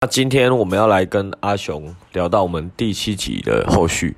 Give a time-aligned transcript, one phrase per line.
[0.00, 4.16] 那今天我们要来跟阿雄聊到我们第七集的后续。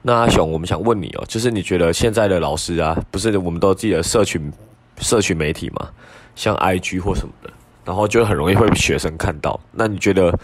[0.00, 4.50] 那阿雄，我们想问你哦，就是你觉得现在的老师啊，不是我们都有自己的社群
[4.96, 5.90] 社群媒体嘛，
[6.34, 7.50] 像 IG 或什么的，
[7.84, 9.60] 然后就很容易会被学生看到。
[9.72, 10.34] 那你觉得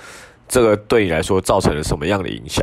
[0.46, 2.62] 这个对你来说造成了什么样的影响？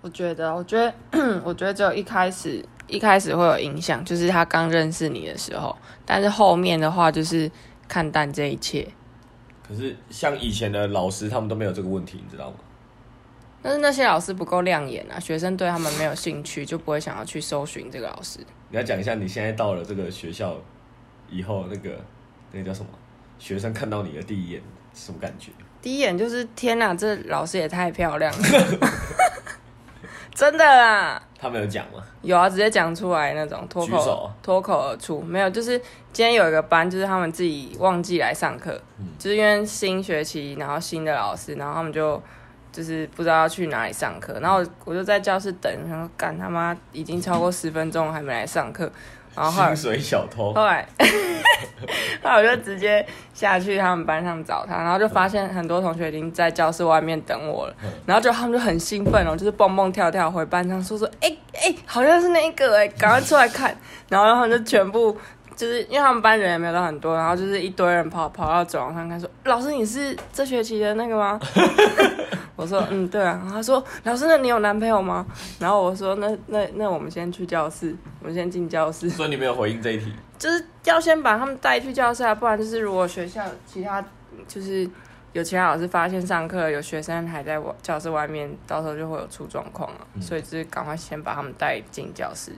[0.00, 0.94] 我觉得，我觉得，
[1.44, 5.76] 我觉得只有一开始一开始会有影响，就是他刚认识你的时候，
[6.06, 7.50] 但是后面的话就是
[7.86, 8.88] 看淡这一切。
[9.72, 12.56] 可是像以前的老师，他们都没有这个问题，你知道吗？
[13.62, 18.40] 但是那些老师不够亮眼啊，学生对他们没有兴趣，就不会想要去搜寻这个老师。
[18.68, 20.56] 你要讲一下你现在到了这个学校
[21.30, 21.98] 以后，那个
[22.50, 22.90] 那个叫什么？
[23.38, 24.60] 学生看到你的第一眼
[24.92, 25.50] 什么感觉？
[25.80, 28.48] 第一眼就是天哪，这老师也太漂亮了，
[30.34, 31.22] 真的啦。
[31.42, 32.00] 他们有讲吗？
[32.20, 35.76] 有啊，直接讲出来那种脱口脱口而出，没有，就是
[36.12, 38.80] 今天有一个班，就是他们自己忘记来上课，
[39.18, 42.22] 就是因为新学期，然后新的老师，然后他们就
[42.70, 48.88] 就是不知道要去哪里上课，然后我就在教室等，然后干他妈已经超过十分钟了还没来上课，
[49.34, 50.52] 然后后来薪水小偷。
[50.52, 50.86] 后来，
[52.22, 57.74] 后来我就直接下去他们班上找他，然后就发现很多同学已经在教室外面等我了，
[58.06, 63.76] 然后就他们就很兴奋哦，就是蹦蹦跳跳回班上说说，哎、哎、好像是那个哎、赶快出来看，
[64.08, 65.16] 然后他们就全部。
[65.56, 71.38] 就是因为他们班人也没有到很多，然后就是一堆人跑跑到走廊上看，说：“老师，你是这学期的那个吗？”
[72.56, 75.26] 我说：“嗯，对啊。”然后他说：“老师，那你有男朋友吗？”
[75.58, 80.12] 然后我说：“那那那我们先去教室，我们先进教室。”所以你没有回应这一题。
[80.38, 84.04] 就是要先把他们带去教室啊，不然就是如果学校其他
[84.48, 84.88] 就是
[85.32, 90.06] 有其他老师发现上课有学生还在我教室外面，到时候就会有出状况啊。
[90.20, 92.52] 所以就是赶快先把他们带进教室，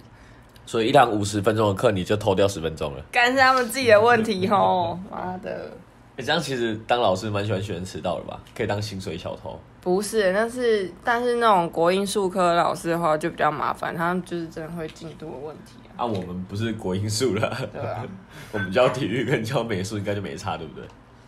[0.67, 3.05] 所以一堂五十分钟的课，你就偷掉十分钟了。
[3.13, 4.99] 干是他们自己的问题吼。
[5.11, 5.71] 妈的，
[6.17, 8.41] 欸这样其实当老师蛮喜欢学生迟到的吧？
[8.57, 9.59] 可以当薪水小偷。
[9.81, 16.01] 不是，但是但是那种国英数科老师的话就比较麻烦，他们就是真的会进度的问题啊。
[16.03, 18.03] 啊，我们不是国英数了，对啊，
[18.51, 20.85] 我们教体育跟教美术应该就没差，对不对？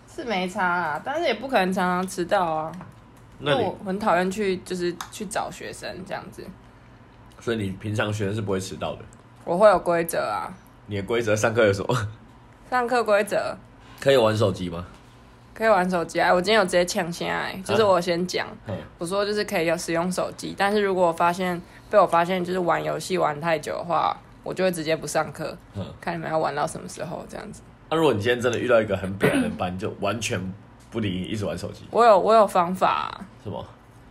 [0.09, 2.73] 是没差啊，但是也不可能常常迟到啊。
[3.39, 6.43] 那我很讨厌去就是去找学生这样子，
[7.39, 9.01] 所以你平常学生是不会迟到的。
[9.47, 10.53] 我会有规则啊。
[10.87, 12.09] 你的规则上课有什么？
[12.69, 13.57] 上课规则
[14.01, 14.85] 可以玩手机吗？
[15.55, 16.35] 可以玩手机啊！
[16.35, 21.59] 我今天有直接抢先哎，就是我先讲，嗯，我说就是可以有使用手机，但是如果我发现
[21.89, 27.63] 被我发现就是玩游戏玩太久的话，我就会直接不上课，嗯看你们要玩到什么时候这样子。
[27.89, 30.39] 那、如果你今天真的遇到一个很扁的班，就完全
[30.91, 33.65] 不理你，一直玩手机，我有我有方法啊、是吗？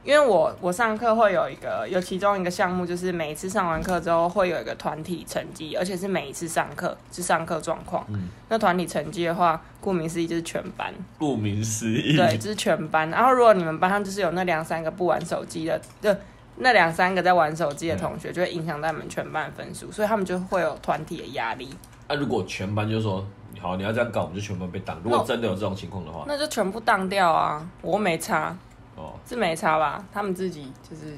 [0.06, 8.06] 因为我我上课会有一个有其中一个项目，就是每一次上完课之后会有一个团体成绩，而且是每一次上课是上课状况。
[8.10, 10.94] 嗯那团体成绩的话，顾名思义就是全班。
[11.18, 13.10] 顾名思义，对，就是全班。
[13.10, 16.16] 然后如果你们班上就是有那两三个不玩手机的，就
[16.58, 21.68] 那两三个在玩手机的同学，就会影响到你们全班的分数，所以他们就会有团体的压力。
[22.08, 23.26] 那、如果全班就说
[23.60, 25.02] 好，你要这样搞，我们就全部被挡。
[25.04, 27.68] 如果真的有这种情况的话，那就全部当掉啊！
[27.82, 28.56] 我没差，
[28.96, 30.04] 哦，是没差吧？
[30.14, 31.18] 他们自己就是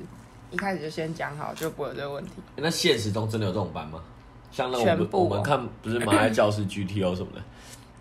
[0.51, 2.31] 一开始就先讲好，就不会有这个问题。
[2.55, 4.01] 那现实中真的有这种班吗？
[4.51, 7.41] 像那我们全部哦我们看不是马来教师 GTO 什么的，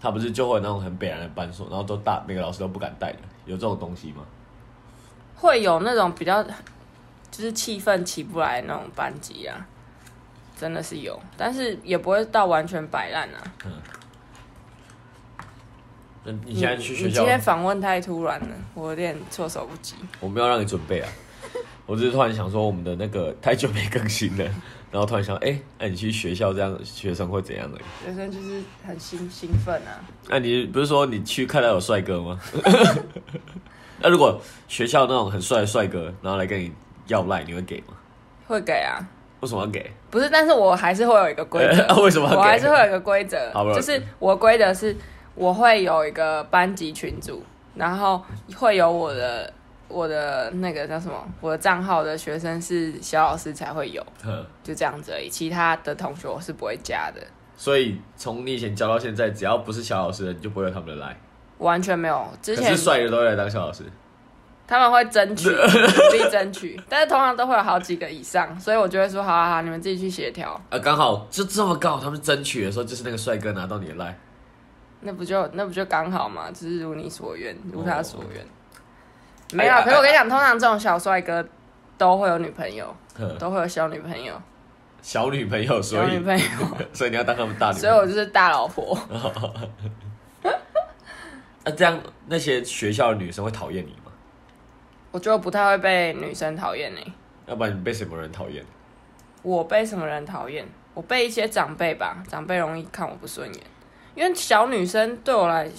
[0.01, 4.23] 他不是就会有那种很北然的班所，然后都大每个老师都不敢带的，有这种东西吗？
[5.35, 6.51] 会有那种比较就
[7.33, 9.67] 是气氛起不来的那种班级啊，
[10.57, 13.43] 真的是有，但是也不会到完全摆烂啊。
[13.65, 13.71] 那
[16.47, 19.95] 你现在去学校你今，天访问太突然了，我有点措手不及。
[20.21, 21.09] 我没有让你准备啊，
[21.87, 24.45] 我只是突然想说我们的那个太久没更新了，
[24.91, 27.79] 然后突然想，哎、那、你去学校这样学生会怎样的？
[28.05, 32.41] 学生就是很兴兴奋啊，那、你不是说你去看到有帅哥吗？
[34.01, 36.71] 那如果学校那种很帅的帅哥，然后来跟你
[37.07, 37.95] 要赖，你会给吗？
[38.47, 39.01] 会给啊，
[39.41, 39.91] 为什么要给？
[40.11, 42.29] 不是，但是我还是会有一个规则， 啊为什么？
[42.29, 43.39] 我还是会有一个规则
[43.75, 44.95] 就是我的规则是
[45.37, 47.41] 我会有一个班级群组，
[47.77, 48.21] 然后
[48.57, 49.53] 会有我的
[49.87, 57.21] 我的那个叫什么，我的账号的学生是小老师才会有，嗯就这样子而已，其他的同学我是不会加的，
[57.57, 61.17] 所以从你以前教到现在，只要不是小老师的，你就不会有他们的来。
[61.59, 62.27] 完全没有。
[62.43, 63.85] 之前是帅的都会来当小老师。
[64.67, 70.61] 他们会争取，努力争取，但是通常都会有好几个以上，所以我就会说，好好好，你们自己去协调。
[70.71, 74.19] 啊，刚好就这么刚好，他们争取的时候，就是那个帅哥拿到你的赖。
[75.01, 78.43] 那不就那不就刚好嘛，只是如你所愿，如他所愿。
[78.43, 78.49] 哦
[79.53, 81.47] 没有可是我跟你讲，通常这种小帅哥
[81.97, 82.93] 都会有女朋友，
[83.39, 84.35] 都会有小女朋友，
[85.01, 86.45] 小女朋友，所以小女朋友，
[86.93, 87.93] 所以你要当他们大女朋所以。
[87.93, 88.99] 我就是大老婆。
[91.63, 91.97] 那、这样
[92.27, 94.11] 那些学校的女生会讨厌你吗？
[95.13, 97.01] 我觉得不太会被女生讨厌呢。
[97.47, 98.65] 要不然你被什么人讨厌？
[99.43, 100.67] 我被什么人讨厌？
[100.93, 103.63] 我被一些长辈吧，长辈容易看我不顺眼，
[104.17, 105.71] 因为小女生对我来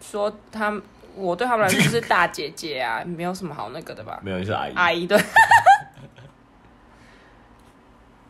[0.00, 0.72] 说，她
[1.14, 4.18] 我对她们来说是大姐姐啊，没有什么好那个的吧。
[4.24, 4.72] 没有，你是阿姨。
[4.74, 5.16] 阿姨对。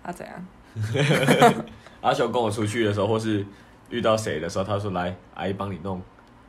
[0.03, 0.45] 啊怎样？
[2.03, 3.47] 阿雄跟我出去的时候，或是
[3.89, 6.03] 遇到谁的时候，他说来，阿姨帮你弄。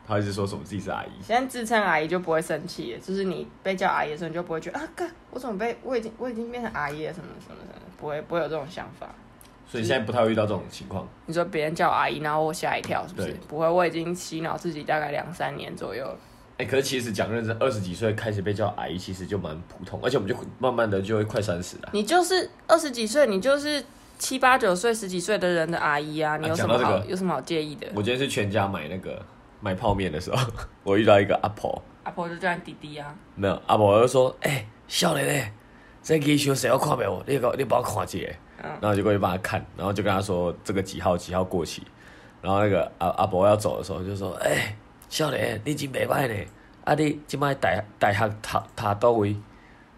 [0.06, 1.08] 他一直说什么自己是阿姨。
[1.22, 9.08] 现在自称阿姨就不会生气了，就是你被叫阿姨的时候，你就不会觉得啊，干我怎么被我已经我已经变成阿姨了什么什么什么，不会不会有这种想法。
[9.74, 11.04] 所以你现在不太会遇到这种情况。
[11.26, 13.36] 你说别人叫阿姨，然后我吓一跳，是不是对？
[13.48, 16.16] 不会，我已经洗脑自己大概两三年左右了。
[16.58, 21.88] 哎、可是其实讲认真，二十几岁开始被叫阿姨，其实就蛮普通，而且我们就慢慢的就会快三十了。
[21.90, 23.84] 你就是二十几岁，你就是
[24.16, 27.88] 七八九岁、十几岁的人的阿姨啊，你有什么好、有什么好介意的？
[27.96, 29.20] 我今天是全家买那个
[29.58, 30.52] 买泡面的时候，
[30.84, 35.50] 我遇到一个阿婆，阿婆就叫你弟弟啊，没有阿婆就说：“哎、少年嘞，
[36.00, 37.20] 这个休谁要看没有？
[37.26, 38.28] 你个你帮我看一下。”
[38.64, 41.82] 嗯然后就过去帮他看，然后就跟他说这个几号几号过期，
[42.40, 44.74] 然后那个阿阿伯要走的时候就说：“哎、
[45.08, 46.34] 少年，你真袂歹呢，
[46.84, 49.36] 啊你今摆大大学读读倒位？”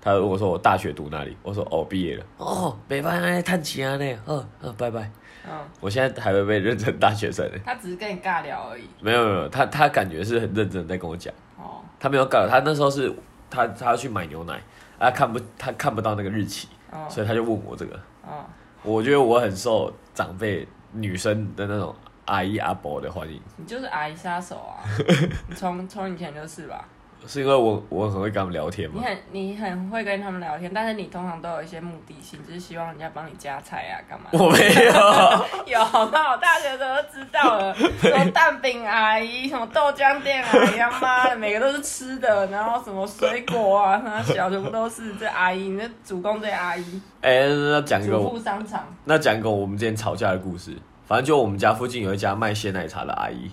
[0.00, 5.10] 他如果说：“我大学读哪里？”我说：“哦，毕业了。”哦，袂歹安尼趁钱啊呢，哦哦，拜拜。
[5.48, 7.58] 嗯，我现在还会被认成大学生呢。
[7.64, 8.82] 他只是跟你尬聊而已。
[9.00, 13.12] 没有没有，他他感觉是很认真地在跟我讲，哦，他没有尬，他那时候是
[13.50, 14.60] 他他要去买牛奶，
[14.98, 17.98] 啊看不他看不到那个日期，哦，所以他就问我这个。
[18.26, 18.44] 哦，
[18.82, 21.94] 我觉得我很受长辈女生的那种
[22.26, 24.82] 阿姨阿伯的欢迎，你就是阿姨杀手啊！
[25.48, 26.84] 你从从以前就是吧？
[27.26, 28.96] 是因为我我很会跟他们聊天吗。
[29.00, 34.26] 你很你很会跟他们聊天，但是你通常都有一些目的性，就是希望人家帮你夹菜啊，干嘛？
[34.32, 34.92] 我没有，
[35.66, 50.76] 有，那我大学的时候就知道了，什么蛋饼阿姨，什么豆浆店阿姨，他妈的每个都是吃的，然后什么水果啊，那小全部都是这阿姨，你这主攻这阿姨，哎、那讲一个主妇商场，那讲一个我们之前吵架的故事。
[51.06, 53.48] 反正就我们家附近有一家卖鲜奶茶的阿姨，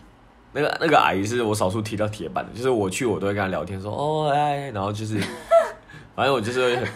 [0.53, 5.19] 那个那个阿姨是我少数提到铁板的，就是我去我都会跟她聊天说哦哎，然后就是，
[6.15, 6.87] 反正我就是会很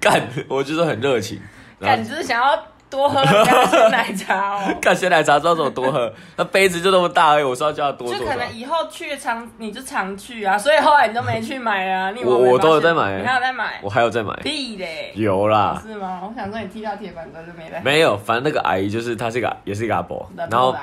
[0.00, 1.40] 干，我就是很热情，
[1.80, 4.74] 感觉就是想要多喝人家的奶茶哦。
[4.82, 8.24] 干鲜奶茶知道怎么多喝，那杯子就那么大而已，我说要叫她多就。
[8.24, 12.10] 可能以后去常你就常去啊，所以后来你都没去买啊。
[12.10, 13.80] 你我我都有在买你还有在买？
[13.82, 15.12] 我还有在买，屁嘞！
[15.14, 16.20] 有啦，是吗？
[16.22, 17.80] 我想说你踢到铁板之后就没了。
[17.84, 20.74] 没有，反正那个阿姨就是她是一个也是一个阿伯，然后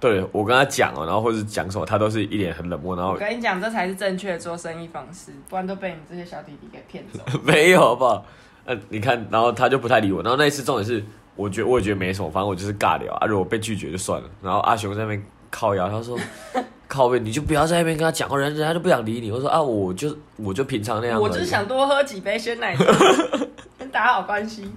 [0.00, 7.20] 对我跟他讲哦，然后或者讲什么，他都是一脸很冷漠，然后我跟你讲，这才是正确的做生意方式，不然都被你这些小弟弟给骗走。
[7.42, 8.24] 没有好不好？
[8.66, 11.02] 嗯，你看，然后他就不太理我，然后那一次重点是，
[11.34, 14.28] 我觉得我也觉得没什么，反正我就是尬聊啊，如果被拒绝就算了。
[14.42, 16.16] 然后阿雄在那边靠腰，他说
[16.86, 19.32] 靠背你就不要在那边跟他讲，人人家就不想理你。
[19.32, 22.84] 我说啊，我就我就平常那样我就是想多喝几杯鲜奶茶，
[23.78, 24.70] 跟打好关系，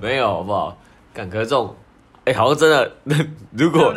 [0.00, 0.76] 没有好不好？
[1.12, 1.74] 感可是这种，
[2.24, 3.16] 哎、好像真的，那
[3.52, 3.92] 如果？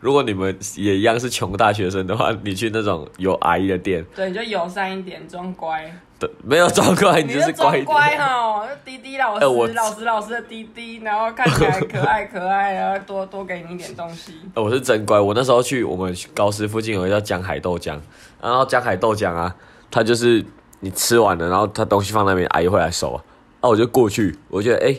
[0.00, 5.90] 如果你们也一样是穷大学生的话，你去那种有阿姨的店，对，你就友善一点，装乖。
[6.18, 8.16] 对，没有装乖，你就是乖乖。
[8.16, 14.34] 哈，就滴滴老师，老师老师的滴滴，然后看起来可爱 可爱，然后多多给你一点东西。
[14.54, 17.98] 呃我是真乖，我那时候去我们高师附近有一个叫江海豆浆，
[18.40, 19.54] 然后江海豆浆啊，
[19.90, 20.44] 它就是
[20.80, 23.24] 你吃完了，然后它东西放那边，阿姨会来收啊，
[23.62, 24.94] 啊我就过去，我觉得哎、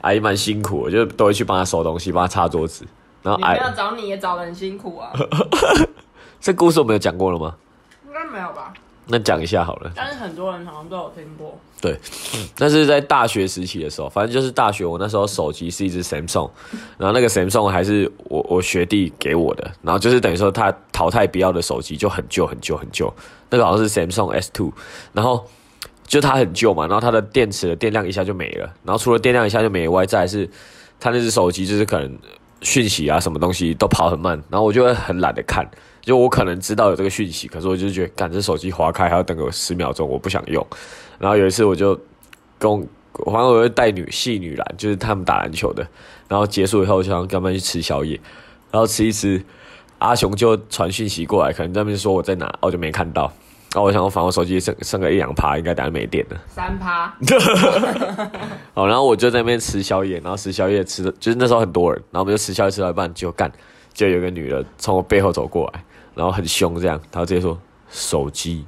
[0.00, 2.84] 阿姨蛮辛苦，我就都会去帮她收东西，帮她擦桌子，
[3.22, 5.12] 然后阿姨找你也找的很辛苦啊，
[6.40, 7.54] 这故事我们有讲过了吗？
[8.06, 8.72] 应该没有吧？
[9.12, 9.90] 那讲一下好了。
[9.96, 11.58] 但是很多人好像都有听过。
[11.80, 11.98] 对，
[12.56, 16.48] 但是在大学时期的时候，反正就是大学，我那时候手机是一只 Samsung，
[16.96, 23.12] 然后那个 Samsung 还是我我学弟给我的，然后就是等于说他淘汰不要的手机就很旧很旧很旧，
[23.48, 24.70] 那个好像是 Samsung S2，
[25.12, 25.44] 然后
[26.10, 30.50] 就它很旧嘛，然后它的电池的电量一下就没了，然后除了电量一下就没以外，再是
[30.98, 32.18] 它那只手机就是可能
[32.62, 35.64] 讯息啊什么东西都跑很慢，然后我就会很懒得看。
[36.02, 40.66] 就我可能知道有这个讯息，可是我就觉得，干这手机划开还要等个十秒钟，我不想用。
[41.20, 41.96] 然后有一次我就
[42.58, 45.86] 跟我，反正我就带女系女篮，就是他们打篮球的。
[46.26, 48.18] 然后结束以后，就想跟他们去吃宵夜，
[48.72, 49.40] 然后吃一吃，
[49.98, 53.32] 阿雄就传讯息过来，可能在那边说我在哪，我就没看到。
[53.72, 56.36] 然后我想我，反正我手机剩剩个一两趴，应该等下没电了。
[56.48, 57.14] 三趴，
[58.74, 63.50] 好，然后我就在那边吃宵夜，然后吃宵夜吃的，就是那时候很多人，然后我们就吃宵夜吃到一半，就干，
[63.94, 65.84] 就有一个女的从我背后走过来，
[66.16, 67.56] 然后很凶这样，她直接说
[67.88, 68.66] 手机，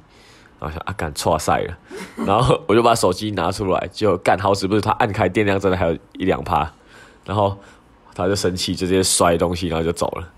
[0.57, 1.77] 然后想啊干错赛了，
[2.25, 6.71] 然后我就把手机拿出来，就干好死不是她按开电量真的还有一两趴，
[7.25, 7.57] 然后
[8.15, 10.29] 她就生气，就直接摔东西，然后就走了，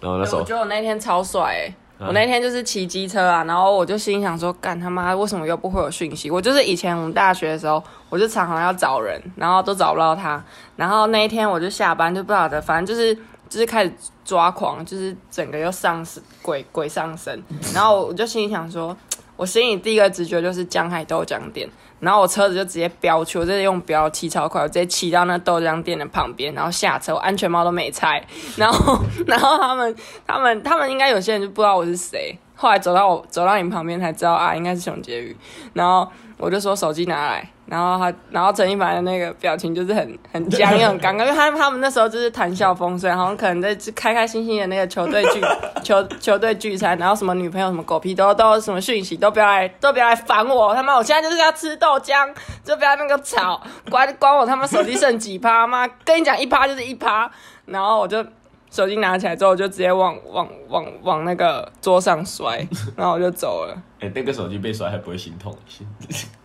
[0.00, 1.74] 然后那时候我觉得我那天超帅哎、
[2.06, 6.30] 我那天就是骑机车啊，然后我就心想说，干他妈为什么又不会有讯息？
[6.30, 10.42] 我就是以前我们大学的时候，我就常常要找人，然后都找不到他。
[10.76, 13.14] 然后那一天我就下班就不晓得，反正就是
[13.48, 13.92] 就是开始
[14.24, 17.42] 抓狂，就是整个又上升鬼鬼上身。
[17.74, 18.96] 然后我就心里想说，
[19.36, 21.68] 我心里第一个直觉就是江海豆浆店。
[22.02, 28.20] 然后我车子就直接飙去，我直接用飙骑超快，我直接骑到那豆浆店的旁边，然后下车，我安全帽都没拆。
[28.56, 29.94] 然后，然后他们，
[30.26, 32.36] 他们，他们应该有些人就不知道我是谁。
[32.56, 35.36] 后来走到我走到你旁边才知道啊，应该是熊杰宇。
[35.74, 37.48] 然后我就说手机拿来。
[37.72, 45.40] 然后他，然后陈一凡的那个表情就是很很僵硬、 很尴尬，因为他他们那时候就是谈笑风生，好像可能在开开心心的那个球队聚
[45.82, 52.28] 球球队聚餐，然后什么女朋友什么狗屁都都什么讯息都不要来都不要来烦我，他妈我现在就是要吃豆浆，
[52.62, 57.30] 就不要那个吵，关 关我他妈手机剩几趴妈，跟你讲一趴就是一趴，
[57.64, 58.22] 然后我就
[58.70, 63.74] 手机拿起来之后我就直接往往往往那个桌上摔，然后我就走了。
[64.00, 65.56] 哎，那个手机被摔还不会心痛？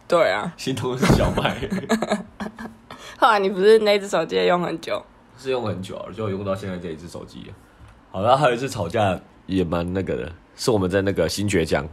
[0.07, 1.57] 对啊，心痛是小麦。
[3.19, 5.03] 后来你不是那只手机用很久？
[5.37, 7.51] 是用很久了，就用到现在这一只手机。
[8.11, 11.87] 好然后还有一次吵架也蛮那个的，是我们在那个新爵江，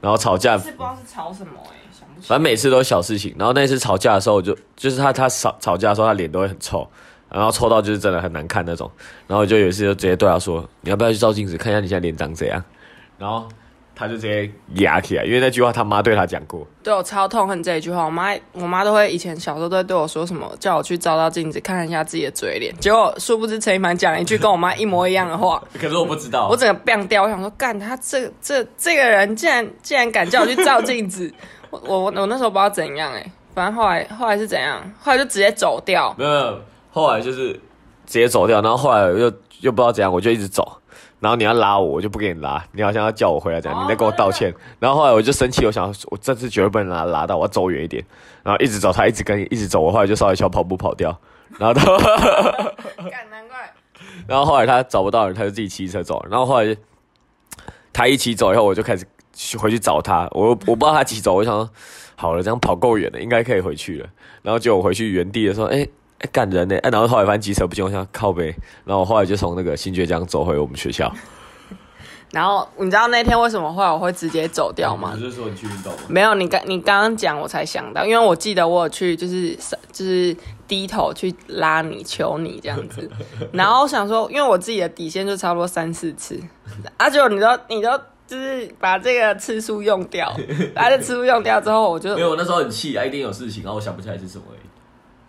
[0.00, 2.26] 然后吵架是不知道是吵什么哎，想不起。
[2.26, 6.88] 反正每次都是小事情，然后那次吵架的时候，就就是他他吵吵架的时候，他脸都会很臭，
[7.30, 8.90] 然后臭到就是真的很难看那种。
[9.26, 12.62] 然后就有一次就直接对他说：“你要不要去照镜子看一下你现在脸长怎样？”
[13.18, 13.48] 然后。
[13.98, 16.66] 他就直接压起来，因为那句话他妈对他讲过。
[16.82, 22.76] 对我超痛恨这一句话，我妈我妈都会以前小时候都会对我说什么，叫我去照照镜子看一下自己的嘴脸。
[22.78, 25.62] 结果殊不知陈一凡讲了一句跟我妈一模一样的话。
[25.80, 31.32] 可是我不知道，我整个变掉，我想说干他这这这个人竟然竟然敢叫我去照镜子，
[31.70, 36.14] 我我我那时候不知道怎样哎，反正后来后来是怎样，后来就直接走掉。
[36.18, 36.60] 没有没有，
[36.90, 37.54] 后来就是
[38.04, 40.80] 直接走掉，然后后来又又不知道怎样，我就一直走。
[41.18, 42.62] 然后你要拉我，我就不给你拉。
[42.72, 44.54] 你好像要叫我回来这样，你在跟我道歉。
[44.78, 48.04] 然后后来我就生气，我想我这次绝对不能拉拉到，我要走远一点。
[48.42, 51.18] 然后一直走，他一直跟一直走，我后来就稍微小跑步跑掉。
[51.58, 51.84] 然后他，
[53.30, 53.72] 难怪。
[54.26, 56.24] 然后后来他找不到人，他就自己骑车走。
[56.28, 56.76] 然后后来
[57.92, 59.06] 他一起走以后，我就开始
[59.56, 60.28] 回去找他。
[60.32, 61.70] 我我不知道他骑走，我想说
[62.14, 64.08] 好了，这样跑够远了，应该可以回去了。
[64.42, 65.88] 然后就我回去原地的时候，哎。
[66.18, 66.76] 哎，干人呢！
[66.78, 68.46] 哎，然后后来翻机车不行，我想靠背，
[68.84, 71.12] 然后我后来就从那个新爵江走回我们学校。
[72.32, 75.12] 然后你知道那天为什么后来我会直接走掉吗？
[75.14, 75.98] 不是说你去运动吗？
[76.08, 79.56] 没有，你刚你刚刚讲我才想到，因为我记得我有去就是
[79.92, 83.08] 就是低头去拉你求你这样子，
[83.52, 86.40] 然后我想说，因为我自己的底线就差不多三四次，
[86.96, 87.90] 而且你都你都
[88.26, 90.34] 就是把这个次数用掉，
[90.74, 94.44] 把这次数用掉之后，我就没有，我那时候很气啊，一定有事情，然后我想不起来是什么。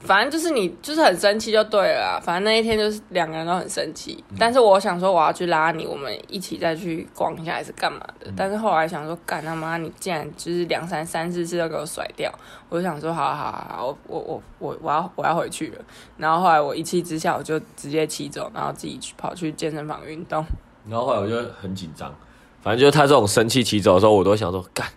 [0.07, 4.23] 反正就是你就是很生气就对了，反正那一天就是两个人都很生气。
[4.39, 8.31] 但是我想说我要去拉你，我们一起再去逛一下还是干嘛的。
[8.35, 12.33] 但是后来想说，干他妈你竟然就是两三三四次都给我甩掉，
[12.69, 15.85] 我就想说，好好好，我我我我我要我要回去了。
[16.15, 20.45] 然后后来我一气之下，我就直接骑走，然后自己去跑去健身房运动。
[20.89, 22.15] 然后后来我就很紧张，
[22.61, 24.87] 反正就是他这种生气骑走的时候，我都想说干。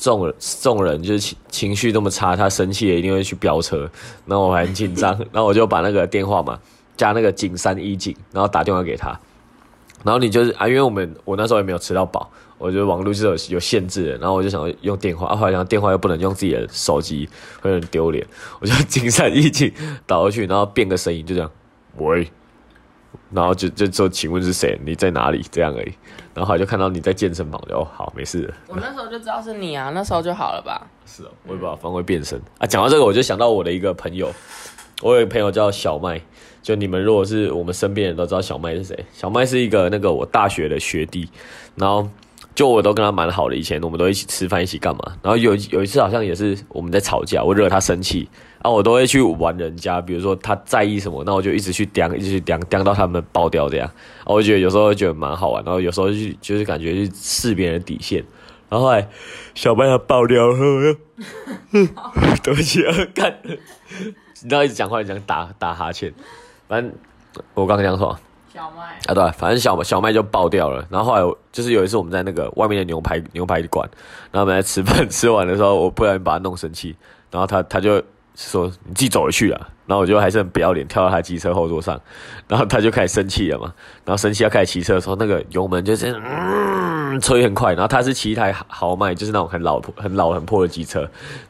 [0.00, 3.80] 这种这种人就是情情绪那么差，他生气也一定会去飙车。
[4.24, 6.58] 然后我很紧张， 然后我就把那个电话嘛
[6.96, 9.08] 加那个景山一景，然后打电话给他。
[10.02, 14.16] 然后你就是啊，因为我们我那时候也没有吃到饱，我觉得网络是有有限制的。
[14.16, 17.28] 然后我就想用电话，后来想电话又不能用自己的手机，
[17.60, 18.26] 会很丢脸。
[18.58, 19.70] 我就景山一景
[20.06, 21.50] 打过去，然后变个声音，就这样，
[21.98, 22.26] 喂。
[23.32, 24.78] 然后就就说，请问是谁？
[24.84, 25.44] 你在哪里？
[25.50, 25.92] 这样而已。
[26.34, 28.52] 然后就看到你在健身房，就好，没事。
[28.66, 30.86] 我那时候就知道是你啊，那时候就好了吧？
[31.06, 32.66] 是哦，我也不知道方会变身啊。
[32.66, 34.32] 讲到这个，我就想到我的一个朋友，
[35.02, 36.20] 我有一个朋友叫小麦。
[36.62, 39.04] 就你们如果是我们身边人都知道小麦是谁？
[39.12, 41.28] 小麦是一个那个我大学的学弟，
[41.76, 42.08] 然后。
[42.54, 45.00] 就我都跟他蛮好的，以前我们都一起吃饭，一起干嘛？
[45.22, 48.28] 然后有有一次好像也是我们在吵架，我惹他生气，
[48.62, 53.86] 然后我都会去玩人家，比如说他在意什么，那我就一直去刁，一直去刁，刁到他们爆掉这样。
[54.18, 58.24] 然后我觉得有时候觉得蛮好玩，然后有时候就就是感觉去试别人的底线。
[58.68, 59.08] 然后后来
[59.54, 60.56] 小白他爆掉了，
[62.42, 66.12] 对不起啊，干，你知道一直讲话，讲打打哈欠，
[66.68, 66.92] 反正
[67.54, 68.18] 我刚刚讲什么？
[68.52, 70.84] 小麦啊，对，反正小小麦就爆掉了。
[70.90, 73.88] 然后后来就是有一次我们在那个外面的牛排牛排馆，
[74.32, 76.96] 然后我们在吃饭， 吃完的时候我不小心把它弄生气，
[77.30, 78.02] 然后他他就
[78.48, 79.68] 说你自己走回去啊。
[79.86, 82.00] 然后我就还是很不要脸，跳到他机车后座上，
[82.46, 83.74] 然后他就开始生气了嘛。
[84.04, 87.72] 然后生气要开始骑车的时候，那个油门就是嗯吹很快。
[87.72, 91.00] 然后他是骑一台豪迈，就是那种很老很老很破的机车。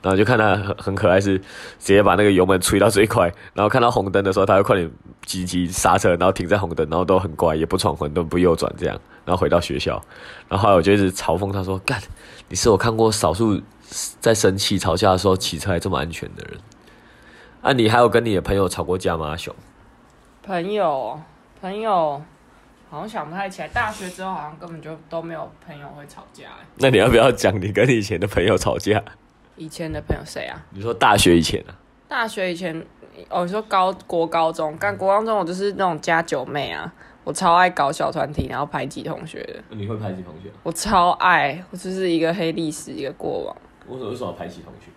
[0.00, 1.44] 然后就看他很很可爱，是直
[1.78, 3.30] 接把那个油门吹到最快。
[3.52, 4.90] 然后看到红灯的时候，他就快点
[5.26, 8.98] 急急刹车，然后停在红灯，然后都很乖，也不闯红灯，不右转这样。
[9.26, 10.02] 然后回到学校，
[10.48, 12.00] 然后后来我就一直嘲讽他说：“干，
[12.48, 13.60] 你是我看过少数
[14.18, 16.58] 在生气吵架的时候骑车还这么安全的人。”
[17.62, 19.54] 啊，你还有跟你的朋友吵过架吗，阿雄？
[20.42, 21.20] 朋友，
[21.60, 22.22] 朋友，
[22.88, 23.68] 好像想不太起来。
[23.68, 26.44] 大学之后好像根本就都没有朋友会吵架。
[26.76, 29.02] 那你要不要讲你跟你以前的朋友吵架？
[29.56, 30.58] 以前的朋友谁啊？
[30.70, 31.76] 你说大学以前啊？
[32.08, 32.74] 大学以前，
[33.28, 36.90] 哦，你说高国高中，干国高中我就是那种加九妹啊，
[37.24, 39.76] 我超爱搞小团体，然后排挤同学的。
[39.76, 40.50] 你会排挤同学？
[40.62, 43.56] 我超爱，我就是一个黑历史，一个过往。
[43.86, 44.90] 为什么为什么排挤同学？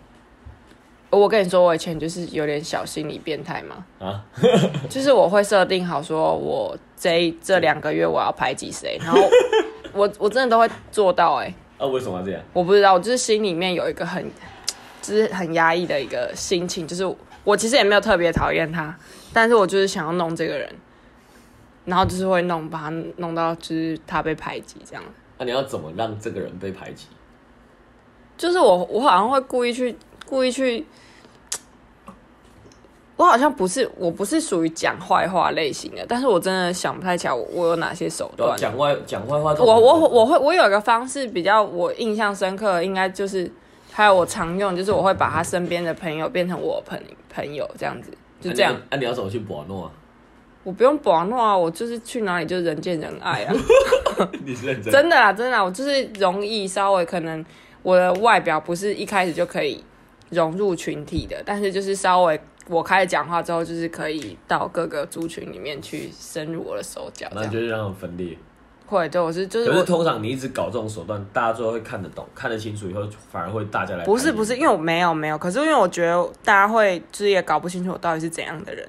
[1.14, 3.84] 我跟你说，我以前就是有点小心理变态嘛。
[3.98, 4.24] 啊，
[4.88, 9.20] 就是我会设定好，说我这这两个月我要排挤谁，然后
[9.92, 11.34] 我我真的都会做到。
[11.36, 12.40] 哎，啊，为什么要这样？
[12.52, 14.24] 我不知道，我就是心里面有一个很，
[15.02, 18.96] 就是很压抑的一个心情，就是我其实也没有特别讨厌他，
[19.32, 20.70] 但是我就是想要弄这个人，
[21.84, 25.02] 然后就是会弄把他弄到就是他被排挤这样。
[25.38, 27.06] 那你要怎么让这个人被排挤？
[28.36, 30.84] 就是我我好像会故意去故意去。
[33.16, 38.58] 我好像不是，我不是属于讲坏话类型的，但是我真的想不太起来我我有哪些手段。
[38.58, 43.48] 讲坏讲坏话，我我我会我有一个方式比较我印象深刻，应该就是
[43.92, 47.00] 还有我常用，就是我会把他身边的朋友变成我朋
[47.32, 48.74] 朋友这样子，就这样。
[48.90, 49.90] 那你要怎么去保诺啊？
[50.64, 53.54] 我不用保诺啊，我就是去哪里就人见人爱啊。
[54.44, 54.92] 你是认真？
[54.92, 57.44] 真的啊，真的，我就是容易稍微可能
[57.84, 59.84] 我的外表不是一开始就可以
[60.30, 62.40] 融入群体的，但是就是稍微。
[62.68, 68.36] 我开始讲话之后，就是可以到各个族群里面去深入我的手脚，那就是让他们分裂。
[68.86, 69.70] 会，对，我是就是。
[69.70, 74.04] 可是通常你一直搞这种手段，大家最后会看得懂、看得清楚，以后反而会大家来。
[74.04, 78.86] 不是不是，因为我没有没有，可是因为我觉得大家会就是也搞不清楚我到底是怎样的人，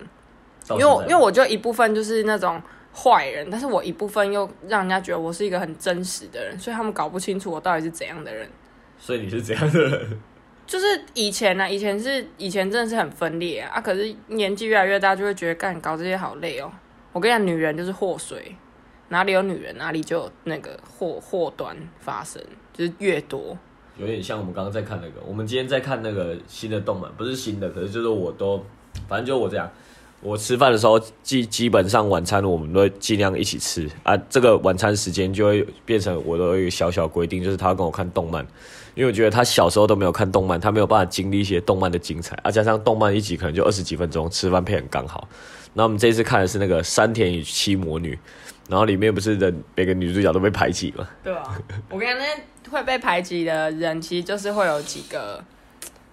[0.72, 2.62] 因为因为我就一部分就是那种
[2.94, 8.48] 坏人，但是我一部分又让人家觉得我是一个很真实的人，所以他们搞不清楚我到底是怎样的人。
[8.98, 10.20] 所以你是怎样的人？
[10.68, 16.72] 就是以前呢，以前是以前真的是很分裂啊，可是年纪越来越大，就会觉得干搞这些好累哦。
[17.14, 18.56] 我跟你讲，女人就是祸水，
[19.10, 22.42] 哪里有女人，哪里就有那个祸祸端发生，
[22.74, 23.58] 就是越多。
[23.98, 28.62] 有点像我们刚刚在看那个，我们今天在看那个新的动漫，不是新的，可是就是我都，
[29.08, 29.72] 反正就我这样，
[30.20, 38.46] 我吃饭的时候基基本上晚餐我们都会尽量一起吃啊，这个晚餐时间就会变成我的一个小小规定，就是他跟我看动漫。
[38.96, 45.28] 因为我觉得他小时候都没有看动漫，他没有办法经历一些动漫的精彩，啊，加上动漫一集可能就二十几分钟，吃饭配很刚好。
[45.74, 48.18] 那我们这次看的是那个山田与七魔女，
[48.70, 51.06] 然后里面不是的每个女主角都被排挤吗？
[51.22, 52.28] 对啊，我跟你讲，
[52.64, 55.44] 那会被排挤的人其实就是会有几个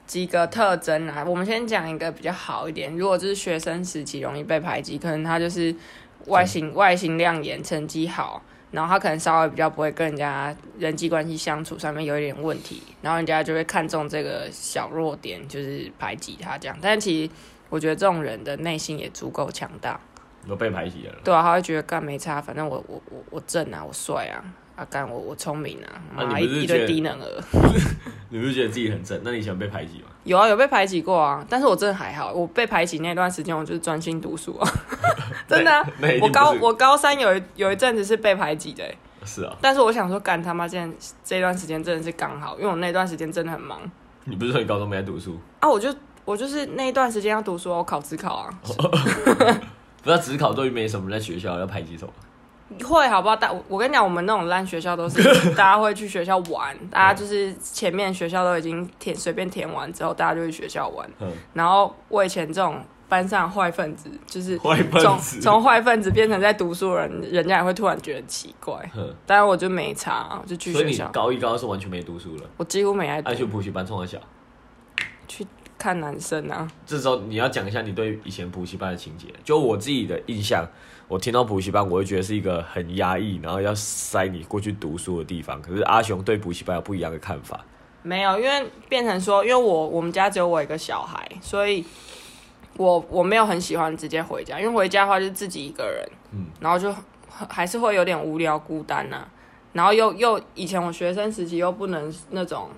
[0.04, 1.24] 几个特征啊。
[1.24, 5.72] 我们先讲一个比较好一点，如果就是学生时期容易被排挤，可能他就是
[6.26, 8.42] 外形外形亮眼，成绩好。
[8.72, 16.76] 然后他可能稍微比较不会跟人家人际关系相处上面有一点问题，然后人家就会看中这个小弱点，就是排挤他这样。
[16.82, 17.30] 但其实
[17.68, 20.00] 我觉得这种人的内心也足够强大。
[20.48, 21.14] 都被排挤了。
[21.22, 24.42] 对啊，他会觉得干没差，反正我我我我正啊，我帅啊。
[24.74, 27.44] 啊，干我我聪明啊，妈一堆低能儿。
[28.30, 29.20] 你不是觉得自己很正？
[29.22, 30.08] 那你喜欢被排挤吗？
[30.24, 32.32] 有啊，有被排挤过啊，但是我真的还好。
[32.32, 34.68] 我被排挤那段时间，我就是专心读书啊，
[35.48, 35.86] 真的。
[36.20, 38.84] 我高我高三有一有一阵子是被排挤的。
[39.24, 39.56] 是啊。
[39.60, 43.80] 但是我想说，干他妈，现在这段时间真的是刚好，因为我那段时间真的很忙。
[44.24, 45.68] 你不是说你高中没在读书啊？
[45.68, 45.92] 我就
[46.24, 48.50] 我就是那一段时间要读书，我考职考啊。
[50.04, 52.12] 不要职考，都没什么在学校要排挤什么。
[52.84, 53.36] 会好不好？
[53.36, 55.22] 大我跟你讲，我们那种烂学校都是
[55.54, 61.08] 大家会去学校玩，大家就是前面学校都已经填随便填完之后，大家就去学校玩。
[61.20, 68.74] 嗯然后我以前这种班上坏分子，就是从从坏分子变成在读书人，人家也会突然觉得奇怪。
[69.26, 71.08] 但是我就没差，就去学校。
[71.08, 72.42] 高一高二是完全没读书了。
[72.56, 73.20] 我几乎没爱。
[73.20, 74.18] 爱去补习班，从小
[75.28, 76.66] 去看男生啊。
[76.86, 79.26] 这时候你要讲一下你对以前补习班的情节。
[79.44, 80.66] 就我自己的印象。
[81.12, 85.60] 我听到补习班，我会觉得是一个很压抑，然后要塞你过去读书的地方。
[85.60, 87.62] 可是阿雄对补习班有不一样的看法。
[88.02, 91.84] 没有，因为变成说，因为我我们家只有我一个小孩，所以
[92.78, 96.90] 我我没有很喜欢直接回家，因为回家的话就自己一个人，嗯，然后就
[97.46, 99.28] 还是会有点无聊孤单呐。
[99.74, 102.70] 然后又又以前我学生时期又不能那种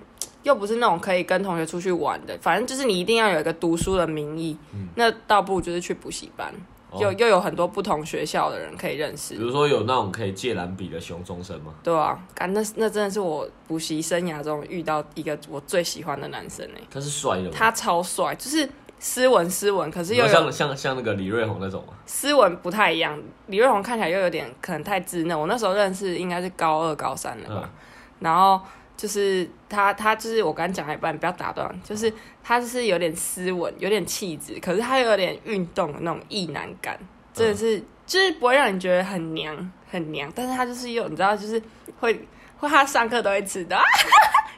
[0.43, 4.57] 又不是那种可以跟同学出去玩的，反正就是你一定要有一个读书的名义，
[4.95, 6.53] 那倒不如就是去补习班，
[6.95, 9.41] 哦又又有很多不同学校的人可以认识比。
[9.41, 11.73] 如说有那种可以借蓝笔的熊中生吗？
[11.83, 17.49] 对啊，干那那真的是我补习生涯中遇到一个我最喜欢的男生哎、他是帅的吗？
[17.53, 18.67] 他超帅，就是
[18.99, 21.93] 斯文斯文，可是又像像像那个李瑞红那种吗？
[22.05, 23.21] 斯文不太一样。
[23.47, 27.69] 李瑞红看起来又有点可能太稚嫩，我那时候认识应该是高二高三了吧，嗯
[28.19, 28.59] 然后
[29.05, 32.11] 就是他他就是我刚讲一半，不要打断，就是
[32.43, 36.97] 他就是有点斯文，有点气质，可是他又有点运动的那种意男感，
[37.31, 41.61] 真的是、就是不会让你觉得很娘很娘，但是他就是有你知道就是
[41.99, 43.79] 会会他上课都会迟到。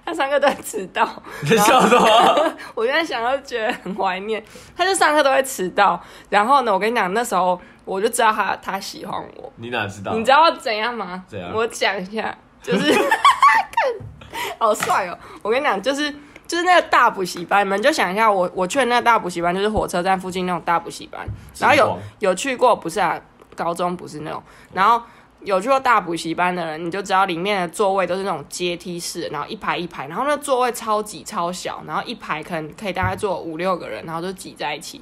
[0.05, 2.55] 他上课都会迟到， 你笑什么？
[2.73, 4.41] 我现在想到觉得很怀念。
[4.73, 10.13] 他就上课都会迟到，然后呢，我跟你讲，那时候我就知道他他喜欢我，你哪知道？
[10.13, 11.25] 你知道怎样吗？
[11.27, 12.33] 怎样我讲一下，
[12.63, 12.93] 就是
[14.60, 15.17] 好帅哦！
[15.41, 16.12] 我跟你讲，就是
[16.47, 21.28] 就是那个大补习班，你们就想一下我，我去的那个大补习班，就是火车站附近那种大补习班，
[21.60, 23.19] 然后有有去过，不是啊，
[23.56, 24.41] 高中不是那种，
[24.73, 25.02] 然后。
[25.41, 35.02] 有去过大补习班的人，你就知道里面的座位都是那种阶梯式，然后一排一排，然后那座位超级超小，然后一排可能可以大概坐五六个人，然后就挤在一起。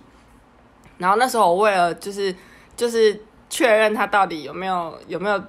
[0.98, 2.36] 然后那时候我为了就是
[2.76, 5.42] 就是确认他到底有没有有没有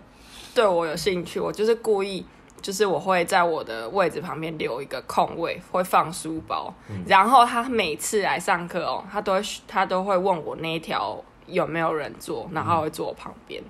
[0.55, 2.25] 对我有兴趣，我就是故意
[2.61, 6.73] 就是我会在我的位置旁边留一个空位，会放书包。
[7.07, 13.63] 然后他每次来上课哦，他都会他都会问我那一条有没有人坐，然后会坐我旁边。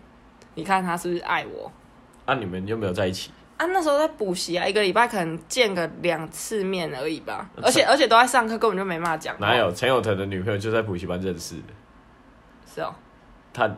[0.55, 1.71] 你看他是不是爱我？
[2.25, 3.31] 啊，你们有没有在一起？
[3.59, 9.35] 啊，那时候在补习啊，一个礼拜可能见个两次面而已吧，而且而且都在上课，根本就没办法讲。
[9.41, 9.73] 哪有？
[9.73, 11.63] 陈友腾的女朋友就在补习班认识的。
[12.67, 12.95] 是哦，
[13.55, 13.71] 他，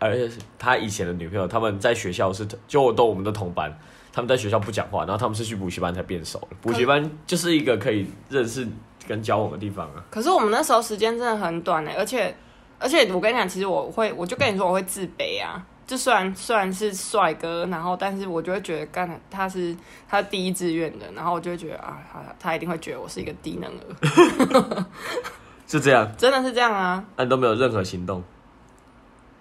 [0.00, 3.72] 而且是他以前的女朋友，他们在学校是就都我们的同班，
[4.12, 6.48] 他们在学校不讲话，然后他们是去补习班才变熟的。
[6.60, 8.68] 补习班就是一个可以认识
[9.08, 10.04] 跟交往的地方啊。
[10.10, 12.36] 可是我们那时候时间真的很短呢，而且
[12.78, 15.64] 而且我跟你讲，其实我会，我就跟你说我会自卑啊。
[15.84, 19.76] 就虽然虽然是帅哥，然后但是我就会觉得干他是
[20.08, 24.86] 他第一志愿的，然后我就会觉得啊，他他一定会觉得我是一个低能儿，
[25.66, 28.22] 是这样，真的是这样啊，但都没有任何行动。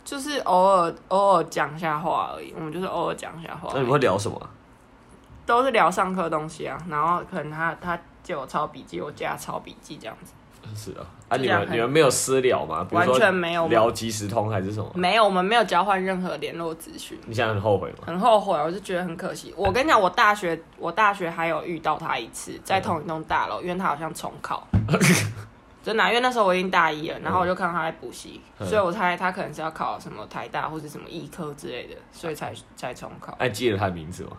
[0.04, 4.50] 就是偶尔偶尔讲下话而已，我们就是偶尔讲下话，那你们会聊什么啊？
[5.52, 10.34] 都是聊上课东西啊，然后可能他他借我抄笔记，我借他抄笔记这样子。
[10.76, 12.86] 是啊，啊，你们你们没有私聊吗？
[12.90, 14.90] 比如说完全没有聊即时通还是什么？
[14.94, 17.20] 没有，我们没有交换任何联络资讯。
[17.26, 17.98] 你现在很后悔吗？
[18.06, 19.54] 很后悔，我就觉得很可惜。
[19.58, 24.66] 我跟你讲，我大学我大学还有遇到他一次，在同一栋大楼，因为他好像重考，
[25.84, 34.32] 真的啊、因为那时候我已经大一了，然后我就看到他在补习，嗯所以我猜他可能是要考什么台大或者什么医科之类的，所以才才重考，哎，记得他的名字吗？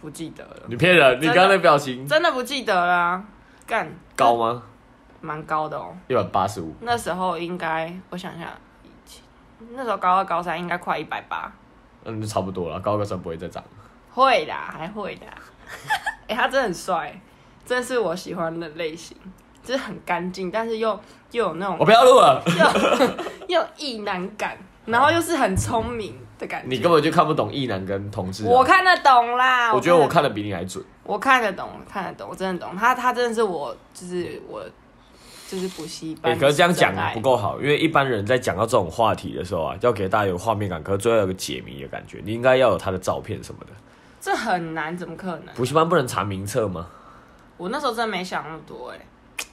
[0.00, 1.20] 不记得了，你骗人！
[1.20, 3.22] 你刚刚那表情真的不记得啦、
[3.66, 4.62] 干高吗？
[5.20, 6.74] 蛮高的哦，一百八十五。
[6.80, 8.52] 那时候应该我想一下，
[9.74, 11.50] 那时候高二高三应该快一百八，
[12.04, 13.64] 嗯，就差不多了，高个三不会再涨。
[14.12, 15.26] 会啦，还会的。
[16.28, 17.18] 哎、 他真的很帅，
[17.64, 19.16] 真的是我喜欢的类型，
[19.62, 20.88] 就是很干净，但是又
[21.30, 22.42] 又有那种我不要录了，
[23.48, 26.68] 又有意难感，然后又是很聪明的感觉。
[26.68, 28.48] 你根本就看不懂异男跟同志啊。
[28.48, 30.84] 我看得懂啦，我觉得我看的比你还准。
[31.02, 34.62] 我看得懂，看得懂，我真的懂他，他真的是我，就是我，
[35.48, 36.38] 就是补习哎、班。
[36.38, 42.20] 可是这样讲不够好，因为一般人在讲到这种话题的时候啊，要给大家有画面感，可是最后有个解谜的感觉。
[42.24, 43.72] 你应该要有他的照片什么的。
[44.20, 45.54] 这很难，怎么可能？
[45.54, 46.86] 补习班不能查名册吗？
[47.56, 48.98] 我那时候真的没想那么多哎、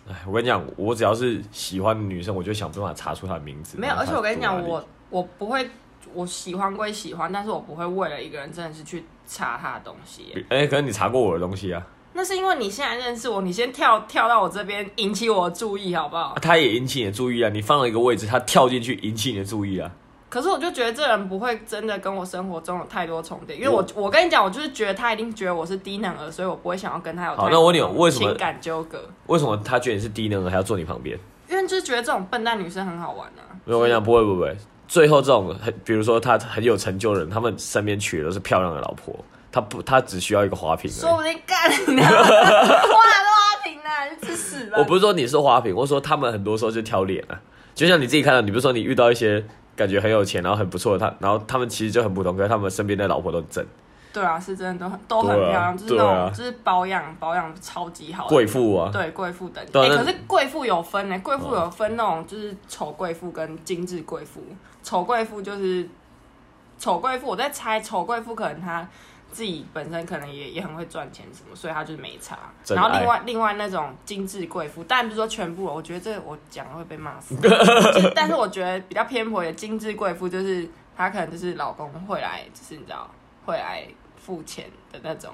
[0.09, 3.77] 哎，我跟你讲，我只要是喜欢的女生，我就想办法查出她的名字。
[3.77, 5.69] 没有，而且我跟你讲，我我不会，
[6.13, 10.45] 我喜欢归喜欢，但是我不会为了一个人真的是去查他的东西欸。
[10.49, 11.81] 哎、可是你查过我的东西啊，
[12.13, 16.35] 那是因为你现在认识我，你先跳跳到我这边引起我的注意，好不好啊？
[16.41, 17.49] 他也引起你的注意啊。
[17.49, 19.89] 你放了一个位置，他跳进去引起你的注意啊。
[20.29, 28.97] 可是我就觉得这人不会真的跟我生活中有太多重叠，因为我我跟你讲，我就是觉得他一定觉得我是低能儿，所以我不会想要跟他有好那我问你多为什么情感纠葛？
[29.27, 31.19] 为什么他觉得你是低能儿还要坐你旁边？
[31.49, 33.43] 因为就是觉得这种笨蛋女生很好玩啊。
[33.65, 34.55] 没有，我跟你讲，不会不会。
[34.91, 39.17] 最后这种很，比如说他很有成就的人，他们身边娶的都是漂亮的老婆，
[39.49, 40.99] 他不，他只需要一个花瓶而已。
[40.99, 44.77] 说不定干你啊，花都花瓶啊，你去死吧！
[44.77, 47.39] 我不是说你是花瓶，我说他们很多时候就挑脸啊。
[47.73, 49.41] 就像你自己看到，你不是说你遇到一些
[49.77, 53.65] 感觉很有钱，然后很不错的他，然后他们其实就很普通，可是他们身边的老婆都很正，
[54.11, 58.89] 对啊，是真的都很都很漂亮，就是那种就是保养保养超级好的贵妇啊。
[58.91, 59.71] 对贵妇等级。
[59.71, 64.43] 对啊欸可是贵妇有分呢，贵妇有分那种就是丑贵妇跟精致贵妇。
[64.83, 65.87] 丑贵妇就是
[66.77, 68.87] 丑贵妇，我在猜丑贵妇可能她
[69.31, 72.37] 自己本身可能也也很会赚钱什么，所以他就是没差。
[72.67, 77.35] 然后另外另外那种精致贵妇，当然不是说全部，我觉得这个我讲了会被骂死。
[77.37, 77.49] 就
[78.01, 80.67] 是但是我觉得比较偏颇的精致贵妇，就是
[80.97, 83.09] 她可能就是老公会来，就是你知道
[83.45, 85.31] 会来付钱的那种。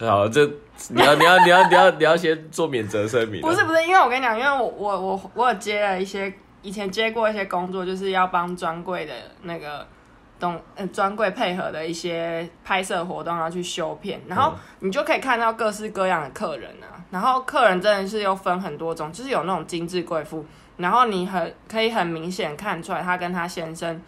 [0.00, 0.44] 好，这
[0.90, 3.48] 你要 你要你要你要你要先做免责声明啊。
[3.48, 9.86] 不是不是，因为我跟你讲，因为我我我我有接了一些以前接过一些工作，就是要帮专柜的那个
[10.38, 20.44] 东呃专柜配合的一些拍摄活动然后去修片，然后你就可以看到各式各样的客人啊，然后客人真的是又分很多种，就是有那种精致贵妇，
[20.76, 24.00] 然后你很可以很明显看出来她跟她先生。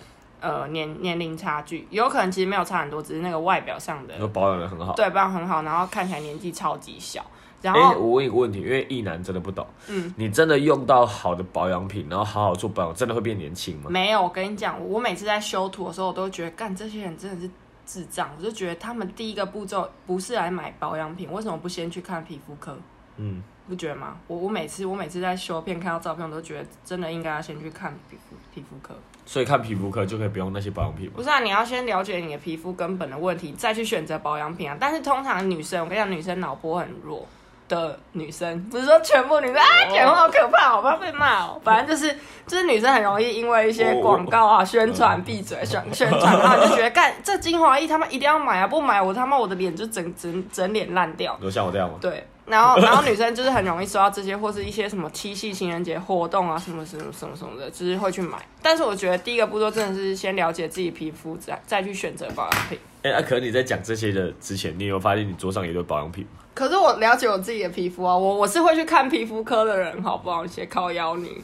[0.43, 4.95] 呃，年年龄差距有可能其实没有差很多，只是那个外表上的都保养的很好。
[4.95, 7.23] 对保养很好，然后看起来年纪超级小，
[7.63, 13.91] 然哎、后我问一个问题，因为异男真的不懂，嗯，你真的用到好的保养品，然后好好做保养，真的会变年轻吗？
[13.91, 17.51] 没有，我跟你讲，我每次在修图的时候，我都觉得，干这些人真的是
[17.85, 18.31] 智障。
[18.39, 22.77] 我就觉得他们第一个步骤不是来买保养品，为什么不先去看皮肤科？
[23.17, 24.17] 嗯，不觉得吗？
[24.27, 28.95] 我我每次我每次在修片看到照片，我都觉得真的应该要先去看皮肤皮肤科。
[29.27, 31.13] 所以看皮肤科就可以不用那些保养品吗？
[31.17, 34.77] 不是啊，你要先了解你的皮肤根本的问题，再去选择保养品啊。
[34.81, 37.27] 但是通常女生，我跟你讲，女生脑波很弱
[37.71, 41.61] 的女生，不是说全部女生啊，讲话好可怕，我怕被骂哦。
[41.65, 42.13] 反正就是
[42.47, 51.39] 就是女生很容易因为一些广告啊、宣传闭嘴宣宣传，然后你就觉得干这精华液他妈一定要买啊，不买我他妈我的脸就整整整脸烂掉。
[51.41, 51.97] 有像我这样吗？
[52.01, 58.39] 对，然后然后女生就是很容易收到这些，或是一些什么七夕情人节活动啊，什么什么什么什么的，就是会去买。
[58.61, 62.79] 但是我觉得第一个步骤真的是先了解自己皮肤，再再去选择保养品。
[63.03, 66.40] 哎、啊，可是你在讲这些的之前，你有发现你桌上有一堆保养品吗？
[66.53, 70.47] 可是我了解我自己的皮肤啊，我我是会去看皮肤科的人，好不好？
[70.47, 71.43] 写靠腰你。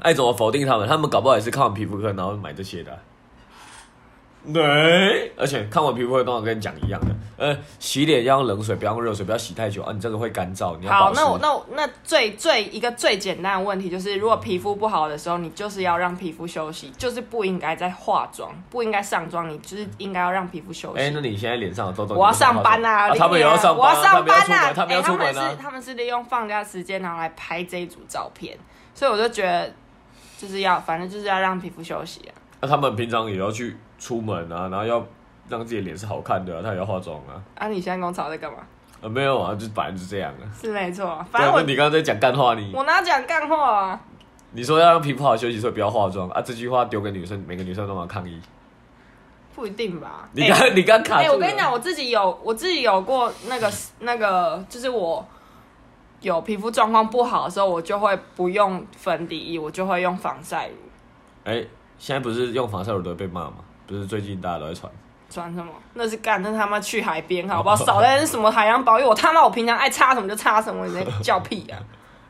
[0.00, 0.88] 爱，怎么否定他们？
[0.88, 2.98] 他们搞不好也是看完皮肤科，然后买这些的、
[4.52, 11.12] 对，而且看完皮肤科，通常跟你讲一样的，呃，洗脸要用冷水，不要用热水，不要洗太久啊，你这个会干燥，你要。
[11.12, 21.02] 那我那我那最最一个最简单的问题就是，如果皮肤不好的时候，你就是要让皮肤休息，就是不应该再化妆，不应该上妆，你就是应该要让皮肤休息。
[21.02, 23.08] 哎、那你现在脸上有痘痘，我要上班啊！
[23.08, 24.72] 啊他们也要上班、我要上班啊，啊！
[24.72, 25.70] 他们要出门，他们要出门啊哎他们是。
[25.70, 28.56] 他们是利用放假时间然后来拍这一组照片，
[28.94, 29.72] 所以我就觉得
[30.38, 32.32] 就是要反正就是要让皮肤休息啊。
[32.60, 35.06] 那、他们平常也要去出门啊，然后要
[35.48, 37.38] 让自己的脸是好看的、啊，他也要化妆啊。
[37.54, 38.58] 啊，你现在跟我吵在干嘛？
[39.02, 40.44] 呃，没有啊，就是本来就是这样啊。
[40.60, 44.00] 是没错反正我你刚刚在讲干话，你我哪讲干话啊？
[44.52, 46.40] 你说要让皮肤好休息，所以不要化妆啊。
[46.42, 48.40] 这句话丢给女生，每个女生都要抗议。
[49.54, 50.28] 不一定吧？
[50.32, 51.30] 你刚、 你刚卡哎。
[51.30, 55.26] 我跟你讲，我自己有我自己有过那个那个，就是我
[56.20, 60.74] 有皮肤状况不好的时候，我就会不用粉底液，我就会用防晒乳。
[61.44, 61.64] 哎、
[61.98, 63.56] 现在不是用防晒乳都会被骂吗？
[63.90, 64.90] 不是最近大家都在传。
[65.28, 65.72] 传什么？
[65.94, 67.76] 那是干，那他妈去海边好不好？
[67.76, 71.78] 少在那什么海洋保育，我他妈我平常爱擦什么就擦什么，你在 叫屁啊！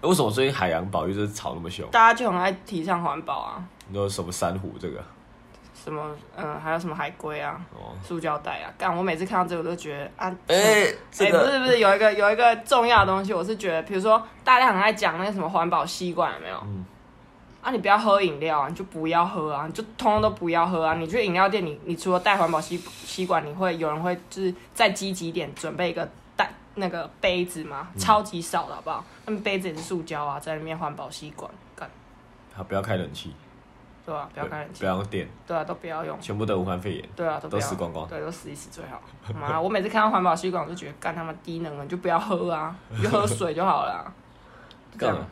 [0.02, 1.86] 哎为什么最近海洋保育就是吵那么凶？
[1.90, 4.98] 大家就很爱提倡环保啊，你说什么珊瑚这个？
[5.74, 8.94] 什么嗯、还有什么海龟啊，哦，塑胶袋啊，干！
[8.94, 16.56] 我每次看到这个我都觉得啊，哎、哎、这个、不是不是，有一个有一个重要的东西，我是觉得，比如说大家很爱讲那个什么环保吸管，有没有？
[16.64, 16.84] 嗯
[17.62, 20.94] 啊，你不要喝饮料啊，你就不要喝啊，你就通通都不要喝啊！
[20.94, 27.88] 你去饮料店，你你除了带环保吸吸管，你会有人会就是再积极一点准备一个带那个杯子吗？
[27.94, 29.04] 嗯超级少的好不好？
[29.26, 31.88] 那么杯子也是塑胶啊，在里面环保吸管，干
[32.54, 33.34] 好，不要开冷气，
[34.06, 37.08] 对啊、不要开冷气不，要用电，对啊，都不要用，全部得武汉肺炎。
[37.14, 39.02] 对啊，都都死光光对，都死一死最好。
[39.38, 44.12] 妈，我每次看到环保吸管，我就觉得干他妈低能了，你就不要喝啊，你就喝水就好了啊。
[44.96, 45.26] 干嘛？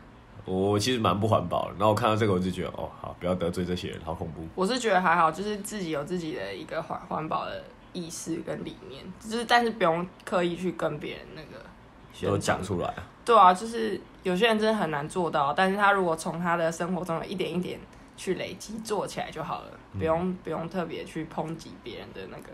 [0.48, 4.46] 我其实蛮不环保的，然后我看到这个我就觉得，哦，好，不要得罪这些人，好恐怖。
[4.54, 11.64] 我是觉得还好，就是自己有自己的一个环环保的意识跟理念，就是但是不用刻意去跟别人那个
[12.12, 17.78] 宣都讲出来，对啊，就是有些人真的很难做到，但是他如果从他的生活中一点一点
[18.16, 22.50] 去累积做起来就好了，不用不用特别去抨击别人的那个。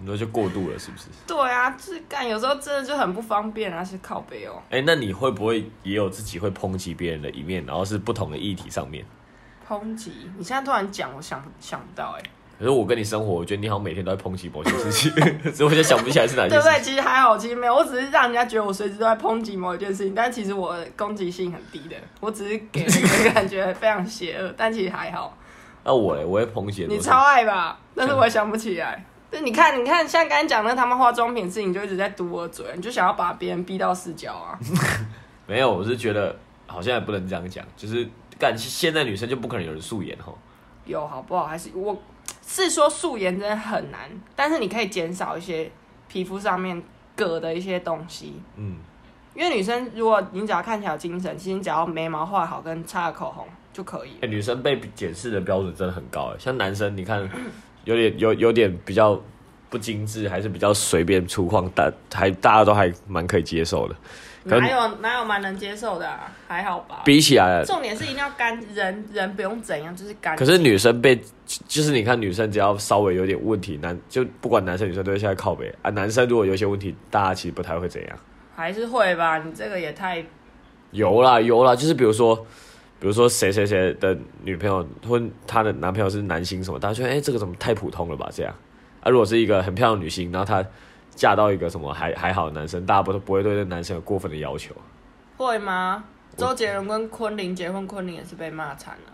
[0.00, 1.06] 你说就过度了，是不是？
[1.26, 4.62] 对啊，就是干有时候真的就很不方便啊，是靠背哦。
[4.70, 9.04] 哎、那你会不会也有自己会抨击别人的一面，然后是不同的议题上面？
[9.68, 12.22] 抨击，你现在突然讲，我想想不到哎、
[12.58, 15.12] 可是我跟你生活，我觉得你好像每天都在抨击某些事情，
[15.52, 16.80] 所以我就想不起来是哪件对不对？
[16.80, 22.90] 其实还好，其实没有，我只是让人家觉得我随时都在抨击某一件事情，但其实我的攻击性很低的，我只是给人
[23.24, 25.36] 的感觉非常邪恶，但其实还好。
[25.84, 27.78] 那我嘞，我会抨击你超爱吧？
[27.94, 29.04] 但是我也想不起来。
[29.30, 34.58] 就你看，你看，像刚才讲那他妈化妆品的事情，就一直在堵我嘴，你就想要把别人逼到死角啊。
[35.46, 36.34] 没有，我是觉得
[36.66, 40.32] 好像也不能这样讲，就是干现在女生就不可能有人素颜哈。
[40.86, 41.46] 有好不好？
[41.46, 41.96] 还是我
[42.46, 45.70] 是说素颜真的很难，但是你可以减少一些
[46.08, 46.82] 皮肤上面
[47.14, 48.40] 葛的一些东西。
[48.56, 48.76] 嗯，
[49.34, 57.28] 因为女生如果你只要看起来有精神，其实你只要眉毛画好跟擦个口红就可以女生被检视的标准真的很高哎，像男生你看，
[57.88, 59.18] 有点有有点比较
[59.70, 63.94] 不精致，还是比较随便粗犷，但还大家都还蛮可以接受的。
[64.44, 66.30] 可哪有哪有蛮能接受的啊？
[66.46, 67.00] 还好吧。
[67.06, 70.36] 比起来，重点是一定要干，人人不用怎样，就是干。
[70.36, 71.18] 可是女生被
[71.66, 75.90] 就是你看女生只要稍微有点问题，男就不管男生女生都会下来靠北啊。
[75.90, 78.18] 男生如果有一些问题，大家其实不太会怎样。
[78.54, 79.38] 还是会吧？
[79.38, 80.22] 你这个也太
[80.90, 82.46] 有啦有啦，就是比如说，
[83.00, 88.28] 比如说谁谁谁的女朋友或她的男朋友是男星什么，大家觉得哎、这个怎么太普通了吧？
[88.32, 88.52] 这样
[89.02, 90.64] 啊，如果是一个很漂亮的女星，然后她
[91.14, 94.74] 嫁到一个什么还 还好的男生，大家不都不会对这男生有过分的要求。
[95.36, 96.04] 会吗？
[96.36, 99.12] 周杰伦跟昆凌结婚，昆凌也是被骂惨了。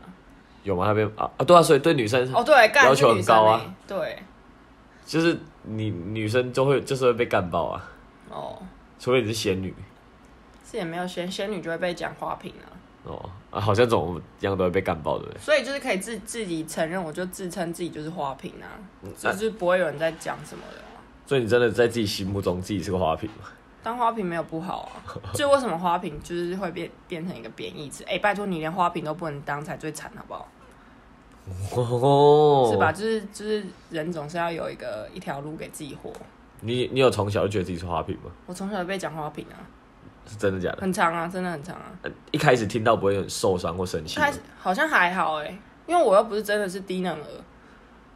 [0.63, 0.87] 有吗？
[0.87, 4.19] 他被啊啊，对啊，所以对女生哦，对，干要求很高啊欸对，
[5.05, 7.91] 就是你女生就会就是会被干爆啊，
[8.31, 8.59] 哦，
[8.99, 9.75] 除非你是仙女
[10.71, 12.73] 是也没有仙仙女就会被讲花瓶啊。
[13.05, 15.27] 哦啊，好像怎么样都会被干爆的。
[15.39, 18.67] 所以就是可以自自己承认，我就自称自己就是花瓶啊，
[19.17, 23.47] 就是不会有人在讲什么的啊、所以你真的在自己心目中自己是个花瓶吗？
[23.85, 28.03] 当花瓶没有不好啊，就为什么花瓶就是会变变成一个贬义词？
[28.05, 30.49] 哎、拜托你连花瓶都不能当才最惨，好不好？
[31.77, 32.91] 哦，是吧？？
[32.91, 36.11] 就是就是人总是要有一个一条路给自己活。
[36.61, 38.31] 你你有从小就觉得自己是花瓶吗？
[38.47, 39.61] 我从小就被讲花瓶啊，
[40.27, 40.79] 是真的假的？
[40.81, 41.91] 很长啊，真的很长啊。
[42.03, 47.27] 呃一开始听到不会很受伤或生气开始好像还好哎、因为我又不是真的是低能儿，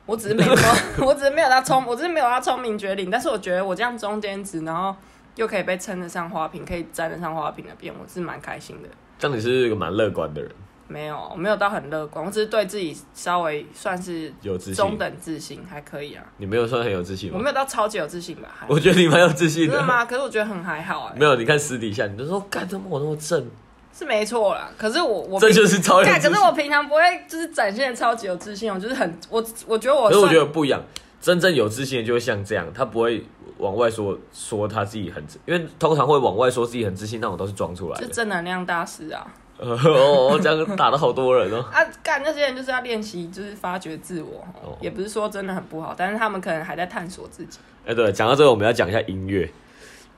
[0.06, 0.74] 我只是没有到，
[1.06, 4.94] 我只是没有他聪，我只是没有他聪明绝顶，但是我觉得我这样中间值，然后
[5.36, 8.88] 又可以被称得上花瓶，可以沾得上花瓶的边，我是蛮开心的。
[9.18, 10.50] 这样你是一个蛮乐观的人，
[10.88, 14.96] 没有，我没有到很乐观，我只是对自己稍微算是有自信中。
[14.96, 16.24] 等自信，还可以啊。
[16.38, 17.36] 你没有算很有自信吗？
[17.36, 18.48] 我没有到超级有自信吧？
[18.58, 19.72] 还我觉得你蛮有自信的。
[19.74, 20.06] 真的吗？
[20.06, 23.46] 可是我觉得很还好哎、没有，你看私底下，你就说干怎么我那么正，
[23.92, 24.70] 是没错啦。
[24.78, 26.30] 可是我我这就是超有自，信。
[26.30, 30.82] 可是我平常不会就是展现的超级有自信，我就是很我我觉得我可是我算觉得不一样，
[31.20, 33.22] 真正有自信的就会像这样，他不会
[33.58, 38.14] 往外说说他自己很，因为通常会往外说自己很自信那种都是装出来是的。
[38.14, 39.26] 正能量大师啊！
[39.58, 41.64] 哦，这样打了好多人哦。
[41.72, 47.58] 啊，干那些人就是要练习，就是发掘自我，哦也不是说真的很不好，但是他们可能还在探索自己。
[47.86, 49.48] 哎、对，讲到这个，我们要讲一下音乐。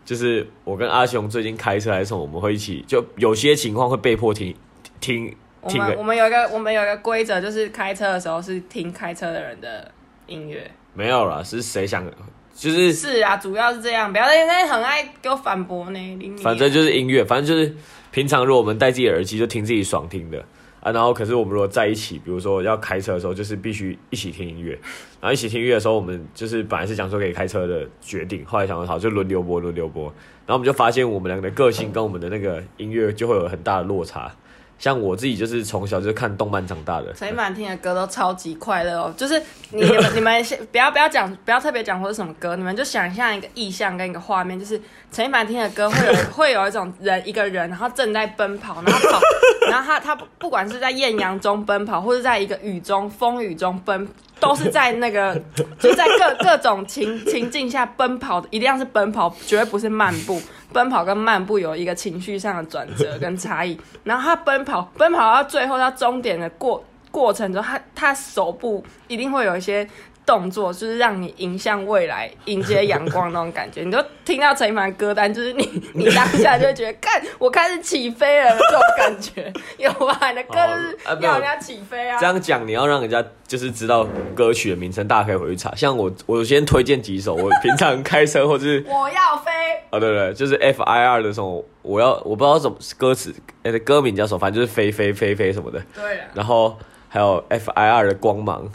[0.02, 4.52] 就是我跟阿雄最近开车还是什么，我们会一起，就有些情况会被迫听
[4.98, 9.88] 听我听个们我们有一个我们有一个规则，就是开车的时候是听开车的人的
[10.26, 10.68] 音乐。
[10.94, 12.04] 没有啦，是谁想，
[12.56, 16.36] 就是是啊，主要是这样，不要在那很爱给我反驳呢。
[16.42, 17.76] 反正就是音乐，反正就是
[18.10, 20.44] 平常如果我们戴自己耳机就听自己爽听的。
[20.80, 24.70] 啊，然后可是我们如果在一起，比如说要开车的时候，就是必须一起听音乐，
[25.20, 30.04] 然后一起听音乐的时候，我们就是本来是想说可以开车的决定，后来想说好就轮流播轮流播，
[30.46, 34.34] 然后我们就发现我们两个的个性跟我们的那个音乐就会有很大的落差。
[34.80, 39.38] 像我自己就是从小就是看动漫长大的，陈一凡听的歌都超级快乐哦，就是
[39.72, 44.80] 你你们 你们先不要不要讲不要特别讲或是什么歌，你们就想象一个意象跟一个画面，就是
[45.12, 49.20] 陈一凡听的歌会有 会有一种人一个人，然后正在奔跑，然后跑，
[49.68, 54.08] 然后他他不管是在艳阳中奔跑，或者在一个雨中风雨中奔，
[54.40, 55.38] 都是在那个
[55.78, 60.40] 就在各各种情情境下奔跑的，一定要是奔跑，绝对不是漫步。
[60.72, 69.88] 奔跑跟漫步有一个情绪上的转折跟差异， 然后他奔跑奔跑到最后到终点的过过程中，他他手部一定会有一些
[70.30, 73.82] 动作，就是让你迎向未来、迎接阳光那种感觉。
[73.82, 80.30] 你就听到陈一凡歌单，就是你 你当下就会觉得，看我开始起飞了这种感觉，有吧？
[80.30, 82.24] 你的歌就是 要人家起飞啊这。
[82.24, 85.74] 样讲，你要让人家就是知道歌曲的名称，大家可以回去查。
[85.74, 89.50] 像我，我先推荐几首，我平常开车或者是 我要飞，
[89.90, 95.82] 哦，对对，就是 F I R 的时候，我要我不知道怎么歌词，呃，歌名叫什么，反正就是飞飞飞飞什么的。
[95.92, 98.70] 对，然后还有 F I R 的光芒，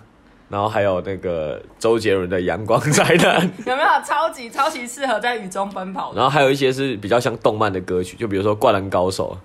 [0.48, 6.18] 然后还有那个周杰伦的阳光灾难， 有没有超级超级适合在雨中奔跑的？
[6.18, 9.36] 然后还有一些是比较像动漫的歌曲，就比如说《灌篮高手》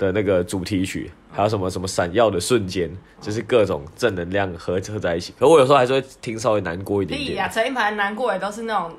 [0.00, 5.34] 的那个主题曲，还有什么什么闪耀的瞬间，就是各种正能量合合在一起。
[5.38, 7.48] 可我有时候还是会听稍微难过一点屁呀、啊。
[7.48, 8.92] 陈一凡难过也都是那种，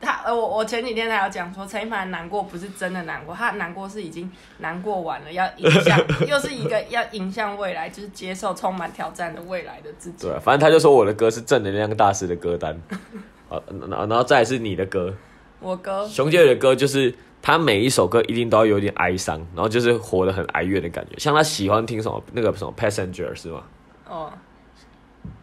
[0.00, 10.26] 他呃，我我前几天还有讲说，陈一凡难过不是真的难过，他难过是已经难过完了，要影响， 又是一个要影响未来，就是接受充满挑战的未来的自己。
[10.26, 12.80] 对啊，反正他就说我的歌是正能量大师的歌单，
[13.50, 15.12] 啊，然后然后再来是你的歌，
[15.60, 17.12] 我歌熊杰伦的歌就是
[17.42, 21.18] 他每一首歌一定都要有点哀伤，然后就是活得很哀怨的感觉。
[21.18, 23.62] 像他喜欢听什么那个什么 Passenger 是吗？
[24.08, 24.32] 哦，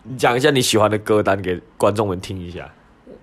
[0.03, 2.71] 你讲一下你喜欢的歌单给观众们听一下。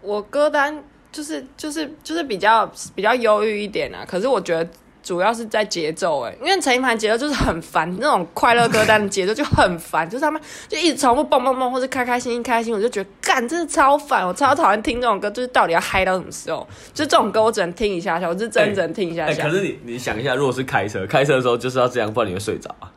[0.03, 0.83] 我歌单
[1.13, 4.67] 就是就是就是比较比较忧郁一点啊，可是我觉得
[5.03, 16.67] 主要是在节奏哎，因为陈一凡节奏就是很烦，那种快乐歌单的节奏就很烦，就是他们就一直重复蹦蹦蹦，或者开开心心开心，我就觉得干真的超烦，我超讨厌听这种歌，就是到底要嗨到什么时候？
[16.95, 19.43] 就这种歌我只能听一下下，我是真的只能听一下哎、下。
[19.43, 22.91] 可是你你想一下，如果是开车，开车的时候就是要这样，不然你会睡着啊。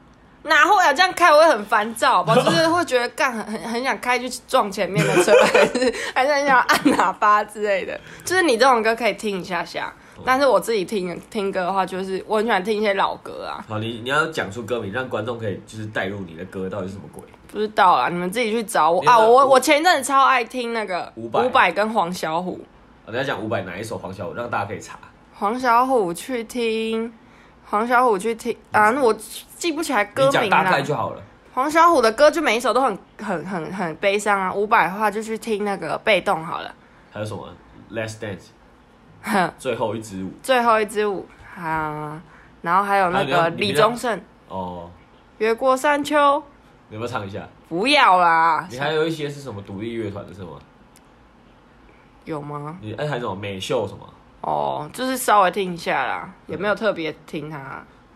[0.46, 0.94] 哪会啊？
[0.94, 2.34] 这样开我会很烦躁，吧？
[2.42, 8.00] 就是会觉得干很很很想开去撞前面的车， 还是还是很想按喇叭之类的。
[8.24, 9.94] 就是你这种歌可以听一下下，
[10.26, 13.66] 但是我自己听听歌的话，就是我很喜欢听一些老歌啊。
[13.68, 17.24] 好，你你要讲出歌名，让观众可以就是带入你的歌到底是什么鬼。
[17.52, 19.18] 不知道啊，你们自己去找我啊！
[19.18, 22.60] 我我前一阵子超爱听那个伍佰跟黄小虎，
[23.06, 25.00] 我等一下讲伍佰哪一首黄小虎，让大家可以查。
[25.34, 27.12] 黄小虎去听，
[27.70, 28.92] 黄小琥去听啊！
[28.92, 29.14] 那我
[29.58, 30.82] 记不起来歌名你讲大概啦。
[30.84, 31.22] 就好了。
[31.54, 36.74] 黄小琥的歌就每一首都很很很很悲伤啊，伍佰的话就去听那个被动好了。
[37.12, 37.48] 还有什么
[37.92, 38.48] ？Last Dance，
[39.24, 40.32] 哼，最后一支舞。
[40.44, 41.26] 最后一支舞
[41.58, 42.22] 啊，
[42.62, 44.18] 然后还有那个李宗盛
[44.50, 44.90] 《哦，
[45.38, 46.18] 越过山丘》，
[46.90, 47.48] 你要不要唱一下？
[47.70, 50.60] 不要啦，你还有一些是什么独立乐团的是吗？
[52.26, 52.78] 有吗？
[52.82, 54.06] 你哎，还有什么美秀什么？
[54.46, 57.58] 哦，就是稍微听一下啦，也没有特别听他。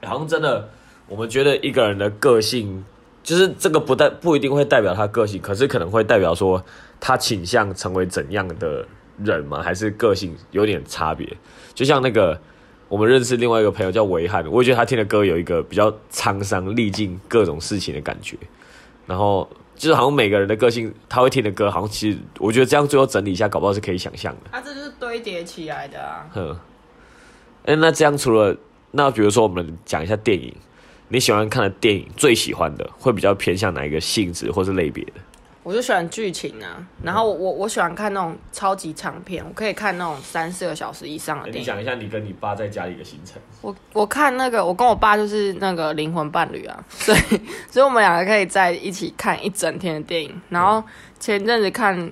[0.02, 0.70] 欸好像真的，
[1.08, 2.86] 我们觉得一个人的个性，
[3.24, 6.64] 就是这个不代不一定会代表他个性，可是可能会代表说
[7.00, 8.86] 他倾向成为怎样的
[9.18, 11.28] 人嘛，还是个性有点差别。
[11.74, 12.40] 就像那个
[12.88, 18.38] 我们认识另外一个朋友叫维汉，我也觉得他听的歌有一个比较沧桑、历尽各种事情的感觉，
[19.08, 19.50] 然后。
[19.80, 24.50] 就是好像每个人的个性，他会听的歌，好像其实我觉得这样最后整理一下，搞不好是可以想象的。
[24.52, 26.28] 啊，这就是堆叠起来的啊。
[26.34, 26.60] 哼，
[27.64, 28.54] 哎、那这样除了
[28.92, 30.54] 那比如说我们讲一下电影，
[31.08, 35.14] 你喜欢看的电影最喜欢的会比较偏向哪一个性质或是类别的？
[35.70, 41.68] 我就喜欢剧情啊，然后我我我喜欢看那种超级长片，我可以看那种三四个小时以上的欸你电影。
[41.68, 43.40] 讲一下你跟你爸在家里的行程。
[43.62, 47.20] 我我看那个，我跟我爸就是那个灵魂伴侣啊， 所以
[47.70, 50.42] 所以我们两个可以在一起看一整天的电影。
[50.50, 50.84] 然后
[51.20, 52.12] 前阵子看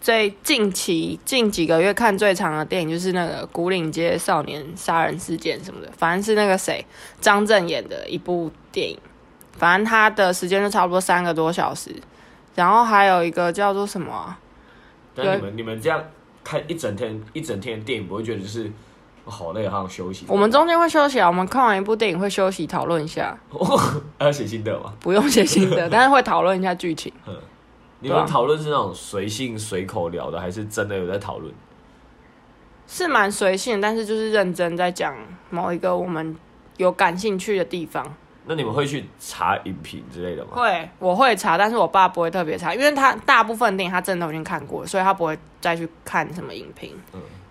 [0.00, 6.82] 最近期近几个月看最长的电影就是那个《古岭街少年杀人事件》什么的，反正是那个谁
[7.20, 8.98] 张震演的一部电影，
[9.58, 11.94] 反正他的时间就差不多三个多小时。
[12.56, 14.36] 然后还有一个叫做什么啊、
[15.14, 16.02] 但你们你们这样
[16.42, 18.66] 看一整天一整天的电影，不会觉得就是
[19.24, 20.24] 哦好累，好想休息？
[20.28, 23.38] 我们中间会休息啊，我们看完一部电影会休息讨论一下，
[24.18, 24.92] 还 要写心得吗？
[25.00, 27.12] 不用写心得， 但是会讨论一下剧情。
[28.00, 31.52] 你们讨论是那种随性随口聊的，还是真的有在讨论？
[32.86, 35.16] 是蛮随性，但是就是认真在讲
[35.50, 36.36] 某一个我们
[36.76, 38.14] 有感兴趣的地方。
[38.48, 40.52] 那你们会去查影评之类的吗？
[40.54, 46.96] 会，我会查，但是我爸不会特别查，因为他大部分电影他真的都已经看过了，所以他不会再去看什么影评。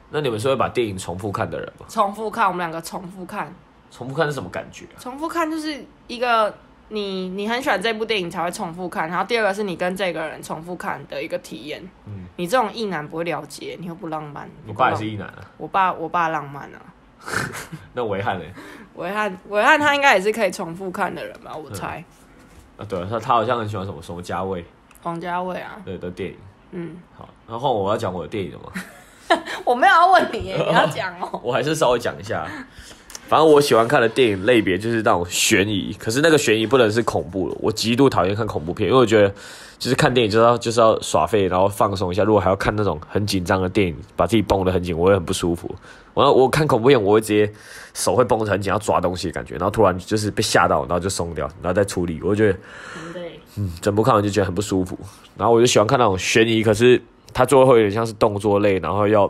[0.09, 1.85] 那你们是会把电影重复看的人吗？
[1.89, 3.53] 重复看，我们两个重复看，
[3.91, 4.97] 重复看是什么感觉啊？
[4.97, 6.53] 重复看就是一个
[6.87, 11.83] 你你很喜欢这部电影才会重复看，然后第二个是你跟这个人重复看的一个体验。
[12.05, 14.49] 嗯你这种意男不会了解，你又不浪漫。
[14.65, 15.39] 你爸也是一，一男啊？
[15.57, 16.79] 我爸我爸浪漫啊。
[17.93, 18.45] 那维汉呢？
[18.95, 22.03] 伟汉维汉他应该也是可以重复看的人吧，我猜。
[22.77, 24.65] 啊，对，他他好像很喜欢什么什么家卫，
[25.01, 26.37] 黄家卫啊，对的电影。
[26.71, 31.39] 嗯，好，然后我要讲我的电影了吗， 我没有要问你耶，你要讲哦。
[31.43, 32.45] 我还是稍微讲一下。
[33.28, 39.34] 反正我喜欢看的电影类别就是那种悬疑，可是那个悬疑不能是恐怖的，我极度讨厌看恐怖片，因为我觉得
[39.80, 42.23] 就是看电影就是要就是要耍废，然后放松一下。
[42.23, 45.73] 如果还要看那种很紧张的电影，把自己绷得很紧，我会很不舒服。
[46.13, 47.51] 我我看恐怖片，我会直接
[47.93, 52.21] 手会绷得很紧，要抓东西的感觉，然后突然就是被吓到，然后就松掉，然后再处理。
[52.21, 52.59] 我就觉得
[53.11, 53.39] 对，
[53.82, 54.97] 整部看完就觉得很不舒服。
[55.36, 57.01] 然后我就喜欢看那种悬疑，可是
[57.34, 59.30] 它最后会有点像是动作类，然后要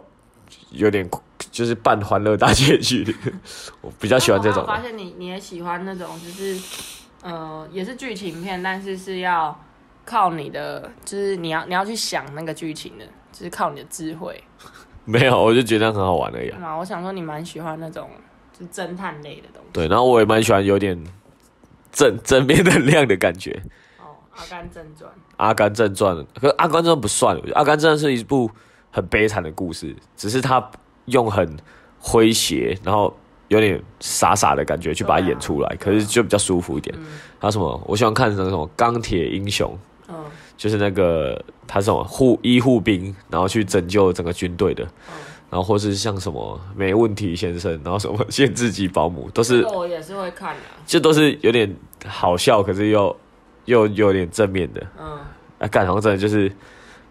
[0.71, 1.09] 有点
[1.55, 3.15] 就是半欢乐大结局。
[3.79, 4.61] 我比较喜欢这种。
[4.61, 6.59] 我发现你你也喜欢那种就是
[7.23, 9.57] 呃也是剧情片，但是是要
[10.03, 14.43] 靠你的，就是你要你要去想那个剧情的，就是靠你的智慧。
[15.05, 16.59] 没有，我就觉得很好玩而已、啊。
[16.59, 18.09] 嘛，我想说你蛮喜欢那种
[18.51, 19.69] 就是侦探类的东西。
[19.71, 21.01] 对，然后我也蛮喜欢有点
[21.89, 23.63] 正 正面能量的感觉。
[23.97, 28.51] 哦，《阿甘正传》《阿甘正传》，可是《阿甘正传》不算，我觉得《阿甘正传》是一部
[28.91, 30.59] 很悲惨的故事，只是他
[31.05, 31.57] 用很
[32.01, 33.15] 诙谐，然后
[33.47, 36.95] 有点傻傻的感觉去把它演出来，可是就比较舒服一点。
[37.39, 37.81] 还有什么？
[37.85, 39.71] 我喜欢看那种什么《钢铁英雄》，
[40.09, 40.15] 嗯
[40.57, 45.13] 就是那个他是什么护医护兵，然后去拯救整个军队的，嗯
[45.51, 50.61] 然后或是像什么没问题先生，然后什么限制级保姆，都是这我也是会看的。
[50.85, 51.73] 这都是有点
[52.07, 53.15] 好笑，可是又
[53.65, 54.81] 又有点正面的。
[54.99, 55.19] 嗯，
[55.59, 56.51] 哎，干好像真的就是，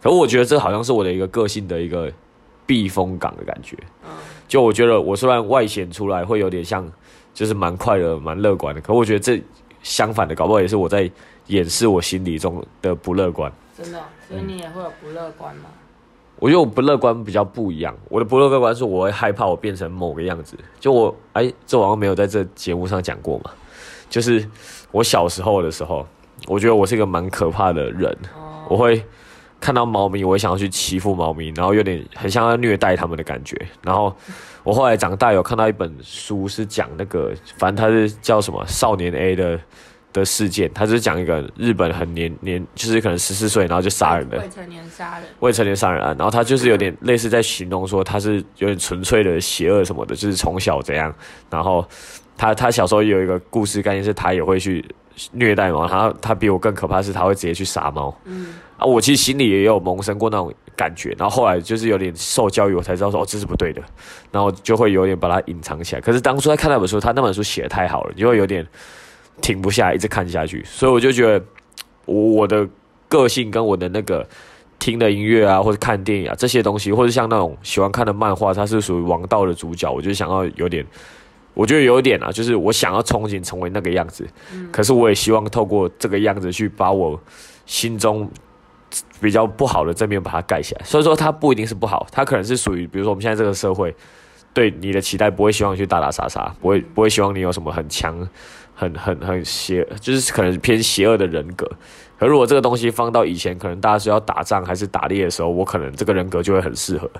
[0.02, 2.10] 可我觉得这好像是我的一个个性的一个
[2.66, 3.76] 避风港的感觉。
[4.04, 4.10] 嗯
[4.46, 6.86] 就我觉得我虽然外显出来会有点像，
[7.32, 9.42] 就是蛮快乐、蛮乐观的，可我觉得这
[9.82, 11.10] 相反的，搞不好也是我在
[11.46, 13.50] 掩饰我心里中的不乐观。
[13.76, 15.64] 真的哦，所以你也会有不乐观吗？
[16.38, 20.56] 我觉得我不乐观比较不一样，我的不乐观是我会害怕我变成某个样子。
[20.78, 23.50] 就我哎，这我好像没有在这节目上讲过嘛。
[24.10, 24.46] 就是
[24.92, 26.06] 我小时候的时候，
[26.46, 29.02] 我觉得我是一个蛮可怕的人，哦，我会
[29.64, 33.56] 看到猫咪，我会想要去欺负猫咪，然后有点很像要虐待它们的感觉。
[33.80, 34.14] 然后
[34.62, 39.58] 我后来长大有看到一本书，是讲那个，反正它是叫什么少年 A 的
[40.12, 44.36] 的事件，他就是讲一个日本很年年，就是可能十四岁然后就杀人的。
[44.36, 51.10] 未成年杀人，未成年杀人案，然后他就是有点类似在形容说他是有点纯粹的邪恶什么的，就是从小怎样，
[51.48, 51.82] 然后
[52.36, 54.84] 他他小时候也有一个故事概念是他也会去
[55.32, 63.80] 虐待猫，他他比我更可怕是他会直接去杀猫，嗯，啊，我其实心里也有萌生过那种感觉，然后后来就是有点受教育，我才知道说哦这是不对的，
[64.30, 66.00] 然后就会有点把它隐藏起来。
[66.00, 68.66] 可是当初在看那本书，他那本书写的太好了，就会有点
[69.40, 70.62] 停不下来，一直看下去。
[70.64, 71.44] 所以我就觉得
[72.06, 72.68] 我我的
[73.08, 74.26] 个性跟我的那个
[74.78, 80.84] 听的音乐啊，或者看电影啊这些东西，或者像那种喜欢看的漫画，它是属于王道的主角，我就想要有点。
[81.56, 84.26] 我觉得有点啊，就是我想要憧憬成为那个样子，
[84.72, 87.16] 可是我也希望透过这个样子去把我
[87.64, 88.28] 心中
[89.20, 90.82] 比较不好的正面把它盖起来。
[90.84, 93.94] 所以说它不一定是不好，它可能是属于比如说我们现在这个社会
[94.52, 98.16] 对你的期待不会希望你去打打杀杀，不会不会希望你有什么很强、
[98.74, 101.68] 很很很邪，就是可能偏邪恶的人格。
[102.16, 107.10] 可如果这个东西放到以前，可能大家是要打仗还是打猎的时候，我可能这个人格就会很适合。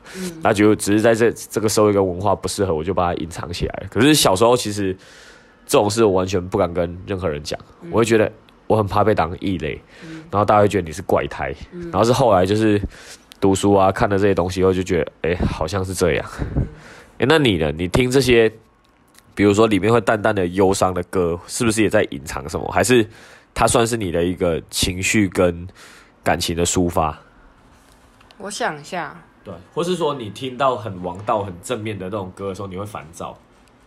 [0.41, 3.89] 那就只是在这这个社会跟文化不适合，我就把它隐藏起来了。
[3.91, 4.97] 可是小时候其实
[5.67, 7.59] 这种事我完全不敢跟任何人讲，
[7.91, 8.31] 我会觉得
[8.69, 9.83] 我很怕被当异类，
[10.35, 11.55] 然后大家会觉得你是怪胎。
[11.71, 12.81] 然后是后来就是
[13.41, 16.27] 读书啊，看了这些东西后，就觉得哎、好像是这样。
[17.19, 17.71] 哎、那你呢？
[17.71, 18.53] 你听这些，
[19.33, 22.69] 比如说里面会淡淡的忧伤的歌，是不是也在隐藏什么？
[22.73, 23.09] 还是
[23.55, 25.69] 它算是你的一个情绪跟
[26.25, 27.17] 感情的抒发？
[28.39, 33.39] 我想一下，对，或是说你听到很王道、很正面的那种歌的时候，你会烦躁。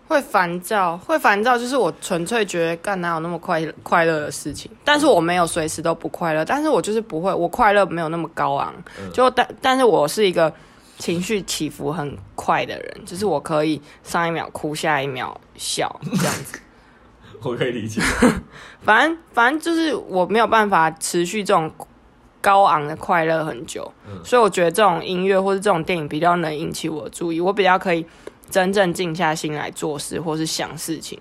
[0.07, 8.73] 会烦躁，会烦躁，就是我纯粹觉得干哪有那么快快乐的事情，但是我没有随时都不快乐，但是我就是不会，我快乐没有那么高昂，
[9.13, 10.51] 就但但是我是一个
[10.97, 16.59] 情绪起伏很快的人，就是我可以上一秒哭，下一秒笑这样子，
[17.43, 18.01] 我可以理解。
[18.81, 21.69] 反正反正就是我没有办法持续这种
[22.39, 23.91] 高昂的快乐很久，
[24.23, 28.05] 所以我觉得这种音乐或者这种电影比较能引起我的注意，我比较可以
[28.49, 31.19] 真正静下心来做事或是想事情。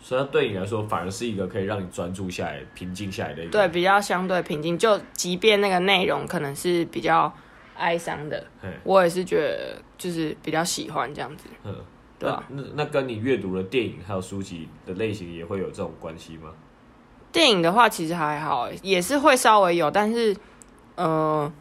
[0.00, 3.50] 所以它对你来说，反而是一个可以让你专注下来、平静下来的一个。
[3.50, 4.78] 对，比较相对平静。
[4.78, 7.32] 就即便那个内容可能是比较
[7.76, 8.46] 哀伤的，
[8.84, 11.74] 我也是觉得就是比较喜欢这样子，嗯，
[12.18, 16.50] 对啊、那那那跟你阅读的电影还有书籍的类型也会有这种关系吗？
[17.32, 20.34] 电影的话其实还好，也是会稍微有，但是
[20.94, 21.52] 呃，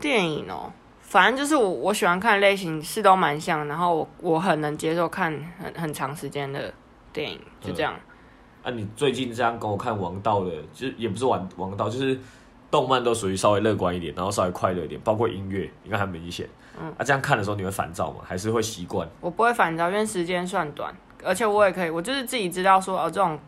[0.00, 0.72] 电影哦，
[1.08, 5.32] 反正就是我我喜欢看的类型是都蛮像，然后我我很能接受看
[5.62, 6.74] 很很长时间的
[7.12, 7.94] 电影，就这样。
[8.64, 12.18] 啊，你最近这样跟我看王道的，就是也不是王王道，就是
[12.72, 16.48] 动漫都属于稍微乐观一点，然后稍微快乐一点，包括音乐，应该很明显。
[16.80, 18.22] 嗯，啊，这样看的时候你会烦躁吗？
[18.24, 19.08] 还是会习惯？
[19.20, 20.92] 我不会烦躁，因为时间算短，
[21.24, 23.38] 而且我也可以，我就是自己知道说哦，这种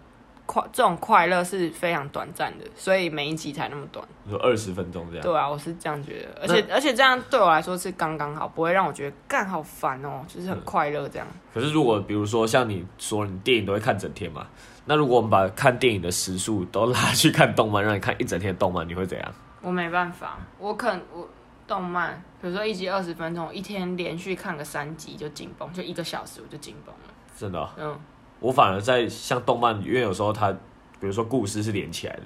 [0.48, 4.02] 快这种快乐是非常短暂的，所以每一集才那么短。
[4.24, 5.22] 你说二十分钟这样？
[5.22, 11.28] 对啊，我是这样觉得，而且而且这样对我来说是刚刚好，不会让我觉得干好烦哦，就是很快乐这样。
[11.52, 14.46] 可是如果比如说像你说你电影都会看整天嘛，
[14.86, 19.32] 那如果我们把看电影的时速都拉去看动漫，让你看一整天的动漫，你会怎样？
[19.60, 21.28] 我没办法，我可能我
[21.66, 27.14] 动漫，比如说一集二十分钟，一天连续看个三集就紧绷，就一个小时我就紧绷了。
[27.36, 28.00] 真的哦、嗯，
[28.40, 32.22] 我反而在像动漫，因为有时候它，比如说故事是连起来的，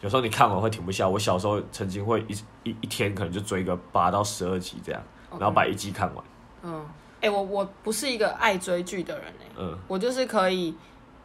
[0.00, 1.08] 有时候你看完会停不下。
[1.08, 2.34] 我小时候曾经会一
[2.64, 5.02] 一一天可能就追个八到十二集这样，
[5.32, 6.24] 然后把一季看完。
[6.62, 6.86] 嗯，
[7.20, 10.74] 哎、我我不是一个爱追剧的人哎、嗯我就是可以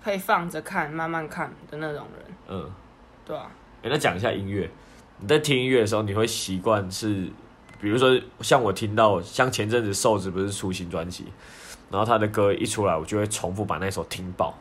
[0.03, 2.71] 可以放着看，慢慢看的那种人，嗯，
[3.25, 3.49] 对啊。
[3.83, 4.69] 哎、那讲一下音乐，
[5.19, 7.29] 你在听音乐的时候，你会习惯是，
[7.79, 11.25] 比如说像我听到，像前阵子瘦子不是出新专辑，
[11.89, 14.53] 然后他的歌一出来，我就会重复把那首听爆。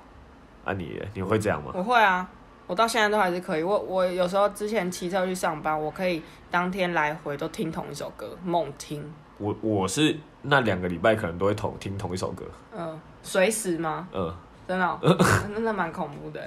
[0.65, 1.73] 啊你，你会这样吗？
[1.75, 2.29] 我会啊，
[2.67, 3.63] 我到现在都还是可以。
[3.63, 9.03] 我我有时候之前骑车去上班，我可以当天来回都听同一首歌，猛听。
[9.39, 12.45] 我我是那两个礼拜可能都会同听同一首歌，
[12.77, 14.07] 嗯，随时吗？
[14.13, 14.33] 嗯，
[14.69, 14.99] 真的哦、
[15.53, 16.41] 真的蛮恐怖的。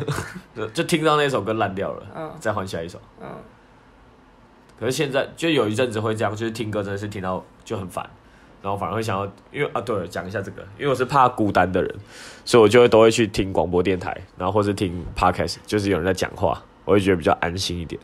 [0.56, 2.98] 就 就听到那首歌烂掉了，嗯再换下一首。
[3.20, 3.28] 嗯，
[4.80, 8.10] 可是现在就有一阵子会这样，就是听歌真的是听到就很烦，
[8.66, 11.96] 然后反而会想要，因为啊对，讲一下这个，因为我是怕孤单的人，
[12.44, 18.02] 所以我就会都会去听广播电台，然后或是听 podcast，就是有人在讲话，我会觉得比较安心一点。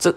[0.00, 0.12] 这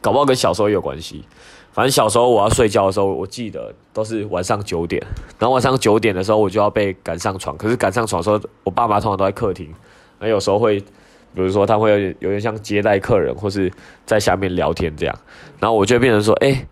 [0.00, 1.24] 搞不好跟小时候有关系。
[1.72, 5.04] 反正小时候我要睡觉的时候，我记得都是晚上九点，
[5.40, 7.54] 然后晚上九点的时候我就要被赶上床。
[7.58, 9.74] 可是赶上床的时候，我爸妈通常都在客厅，
[10.20, 13.70] 那有时候会，比如说他会有点有点像接待客人，或是
[14.06, 15.18] 在下面聊天这样。
[15.58, 16.66] 然后我就变成说，哎、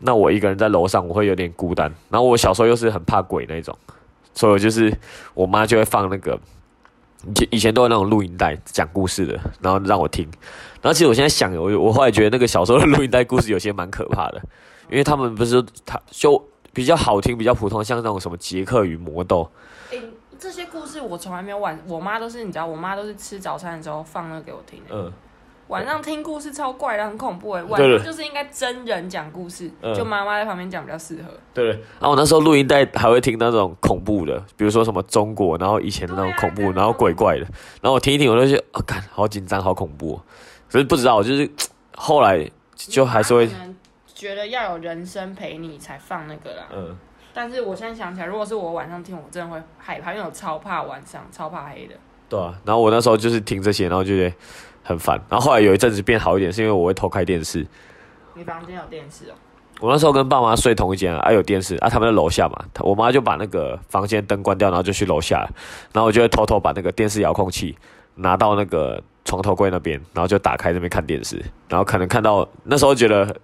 [0.00, 1.92] 那我一个人在楼上，我会有点孤单。
[2.08, 3.76] 然后我小时候又是很怕鬼那种，
[4.34, 4.92] 所以我就是
[5.34, 6.38] 我妈就会放那个
[7.26, 10.28] 以前以前都有那种录音带讲故事的，然后让我听。
[10.82, 14.42] 然后其实我现在想，我我后来觉得那个小时候的录音带故事有些蛮可怕的，
[14.90, 16.42] 因为他们不是他就
[16.72, 19.50] 比较好听、比较普通，像那种什么杰克与魔豆，
[19.90, 20.00] 诶
[20.38, 24.94] 这些故事我从来没有晚，我妈都是你知道，我妈都是吃早餐的时候放那个给我听的。
[24.94, 25.12] 嗯，
[25.70, 27.62] 晚上听故事超怪的，很恐怖哎。
[27.62, 31.30] 晚对上就是应该真人讲故事，嗯就妈妈在旁边讲比较适合。
[31.54, 31.68] 对。
[31.68, 37.46] 然后我那时候录音带还会听那种恐怖的，比如说什么中国，然后以前的那种恐怖，啊然后鬼怪的，
[37.80, 40.22] 然后我听一听，我就觉得啊，干、好紧张，好恐怖、哦。
[40.68, 41.48] 可是不知道，我就是
[41.96, 43.48] 后来就还是会
[44.12, 46.66] 觉得要有人声陪你才放那个啦。
[46.74, 46.98] 嗯。
[47.32, 51.94] 但是我现在想起来，如果是我晚上听，我真的会害怕，因为我超怕晚上，超怕黑的。
[52.28, 54.36] 对啊，然后我那时候就是听这些，然后就觉得
[54.82, 55.20] 很烦。
[55.28, 57.66] 然后后来有一阵子变好一点，是因为我会偷开电视。
[58.34, 59.34] 你房间有电视哦？
[59.80, 65.38] 我那时候跟爸妈睡同一间啊，啊有电视啊，他们在楼下嘛，我妈就把那个房间灯关掉，然后就去楼下，
[65.92, 67.74] 然后我就会偷偷把那个电视遥控器
[68.16, 73.34] 拿到那个床头柜那边，然后就打开那边看电视，然后可能看到那时候觉得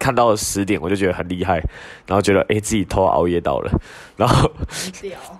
[0.00, 1.62] 看到十点，我就觉得很厉害，
[2.06, 3.70] 然后觉得诶自己偷熬夜到了，
[4.16, 4.50] 然后。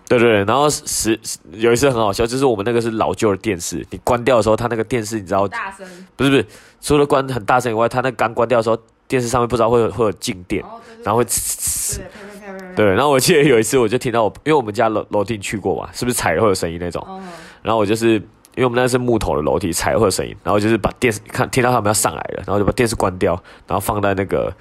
[0.06, 5.86] 对对对，然后十十有一次很好笑，就是我们那个是老旧的电视，你关掉的时候，它那个电视你知道大声。
[6.16, 6.44] 不是不是，
[6.80, 8.76] 除了关很大声以外，它那刚关掉的时候，
[9.08, 12.74] 电视上面不知道会有会有静电，哦，对对对然后会呲呲呲。
[12.74, 17.00] 对，然后我记得有一次，我就听到我，因为我们家楼楼梯去过嘛，是不是踩了会有声音那种？
[17.06, 17.20] 哦，
[17.62, 18.20] 然后我就是
[18.56, 23.32] 因为我们那是木头的楼梯，踩了会有声音，然后就是把电视看听到他们要上来了，然后就把电视关掉，
[23.66, 24.52] 然后放在那个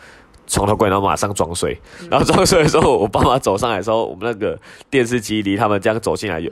[0.47, 1.79] 床头柜，然后马上装睡。
[2.09, 4.59] 然后装睡的时候，我爸妈走上来的时候，我们那个
[4.89, 6.51] 电视机离他们这样走进来有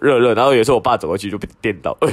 [0.00, 0.34] 热 热。
[0.34, 2.08] 然后有时候我爸走过去就被电到，哎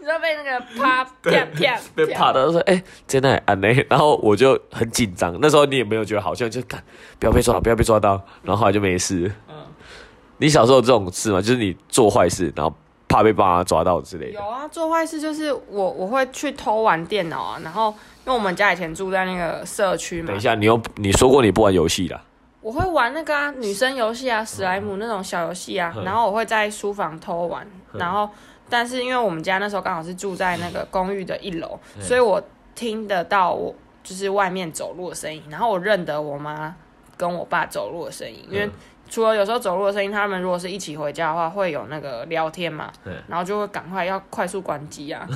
[0.00, 5.36] 你知道被那个啪啪啪被怕到，说哎，在那里安呢，然后我就很紧张。
[5.40, 6.82] 那时候你也没有觉得好笑，就看
[7.18, 9.30] 不要被抓到，不要被抓到，然后后来就没事。
[9.48, 9.54] 嗯，
[10.38, 11.40] 你小时候有这种事吗？
[11.40, 12.74] 就是你做坏事，然后
[13.10, 14.32] 怕被爸妈抓到之类的。
[14.32, 14.40] 有。
[14.40, 17.92] 啊，做坏事就是我我会去偷玩电脑啊，然后
[18.24, 20.28] 因为我们家以前住在那个社区嘛。
[20.28, 22.18] 等一，下，你又你说过你不玩游戏的，
[22.60, 26.04] 我会玩那个啊女生游戏啊，史莱姆那种小游戏啊，嗯。
[26.04, 28.30] 然后我会在书房偷玩，然后
[28.68, 32.02] 但是因为我们家那时候刚好是住在那个公寓的一楼，嗯。
[32.02, 32.40] 所以我
[32.76, 36.74] 听得到我就是外面走路的声音，然后我认得我妈
[37.16, 38.72] 跟我爸走路的声音，因为嗯
[39.10, 45.26] 除了有时候走路的声音，他们如果是一起回家的话，会有那个聊天嘛嗯，然后就会赶快要快速关机啊，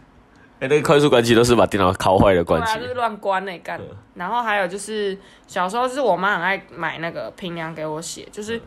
[0.60, 2.88] 哎、那个快速关机都是把电脑敲坏的对啊，关机就。
[2.88, 3.86] 是乱关那干嗯。
[4.14, 5.16] 然后还有就是
[5.46, 8.60] 小时候就是我妈很爱买那个评量给我写，就是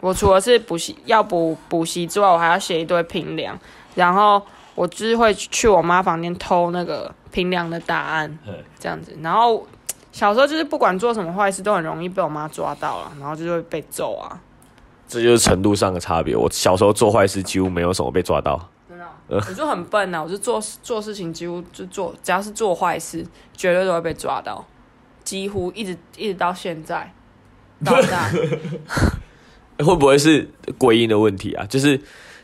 [0.00, 3.58] 我除了是补习要补补习之外，我还要写一堆评量，
[3.94, 4.42] 然后
[4.74, 9.16] 我就是会去我妈房间偷那个评量的答案嗯，这样子。
[9.22, 9.66] 然后
[10.12, 14.40] 小时候就是不管做什么坏事都很容易被我妈抓到了，然后就会被揍啊。
[15.08, 16.36] 这就是程度上的差别。
[16.36, 18.68] 我小时候做坏事几乎没有什么被抓到。
[18.88, 24.64] 真的哦、我就很笨啊，我就做做事情几乎就做，只要是做坏事，绝对都会被抓到，
[25.24, 27.12] 几乎一直一直到现在，
[27.84, 28.30] 到现在。
[29.84, 31.64] 会不会是归因的问题啊？
[31.64, 31.98] 就是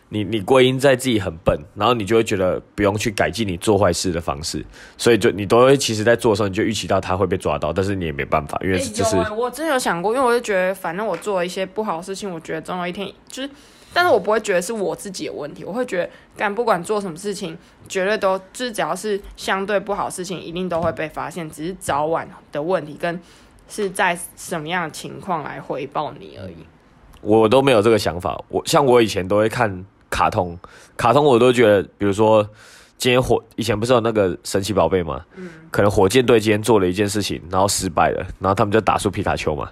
[0.08, 4.64] 你你归因在自己很笨，然后你就会觉得不用去改进你做坏事的方式，
[4.96, 13.50] 所以就你都会其实在做的时候你就预期到他会被抓到，但是你也没办法，因为欸这是我真的有想过，因为我就觉得，反正我做了一些不好的事情，我觉得总有一天就是，
[13.92, 23.20] 但是我不会觉得是我自己的问题，我会觉得，干不管做什么事情，绝对都就是只要是相对不好的事情，一定都会被发现，只是早晚的问题，跟
[23.68, 26.56] 是在什么样的情况来回报你而已。
[27.22, 28.40] 我都没有这个想法。
[28.48, 30.58] 我像我以前都会看卡通，
[30.96, 32.48] 卡通我都觉得，比如说
[32.98, 35.24] 今天火以前不是有那个神奇宝贝吗？
[35.70, 39.68] 可能火箭队今天做了一件事情，然后失败了，然后他们就打出皮卡丘嘛，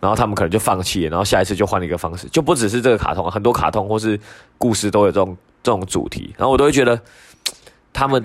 [0.00, 4.18] 然后他们可能就放弃了，然后下一次就换了一个方式，就不只是这个卡通，很多卡通或是
[4.58, 7.00] 故事都有这种这种主题，然后我都会觉得
[7.92, 8.24] 他们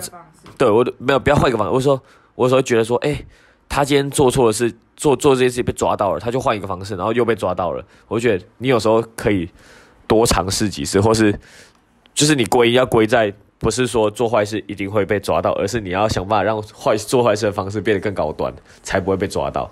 [0.57, 2.01] 对我都没有不要换一个方式，我说
[2.36, 3.24] 我有时候觉得说，哎、
[3.68, 7.86] 他今天做错了事，做做这件事情被抓到了，他就换一个方式，然后又被抓到了。
[8.07, 9.47] 我就觉得你有时候可以
[10.10, 11.32] 多尝试几次，或是
[12.16, 18.51] 就是你归因要归在不是说做坏事一定会被抓到，而是你要想办法让坏做坏事的方式变得更高端，
[18.82, 19.70] 才不会被抓到。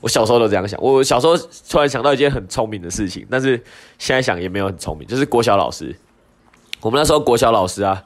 [0.00, 0.78] 我小时候都这样想。
[0.80, 1.36] 我小时候
[1.68, 3.56] 突然想到一件很聪明的事情，但是
[3.98, 5.96] 现在想也没有很聪明，就是国小老师。
[6.80, 8.04] 我们那时候国小老师啊，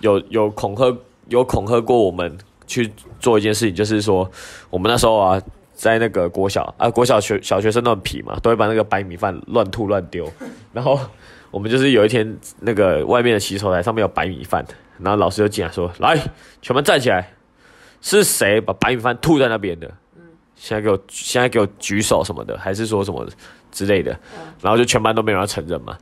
[0.00, 0.96] 有有恐吓
[1.28, 4.30] 有恐吓过我们去做一件事情，就是说
[4.70, 5.42] 我们那时候啊，
[5.74, 10.30] 在那个国小啊，国小学小学生都很皮嘛，都会把那个白米饭乱吐乱丢。
[10.72, 10.98] 然后
[11.52, 14.64] 我们就是有一天那个外面的洗手台上面有白米饭，
[14.98, 16.18] 然后老师就进来说：“来，
[16.60, 17.32] 全班站起来，
[18.00, 19.88] 是谁把白米饭吐在那边的？”
[20.56, 23.26] 现在给我现在给我举手什么的，还是说什么
[23.70, 24.18] 之类的，
[24.60, 25.98] 然后就全班都没有人承认嘛。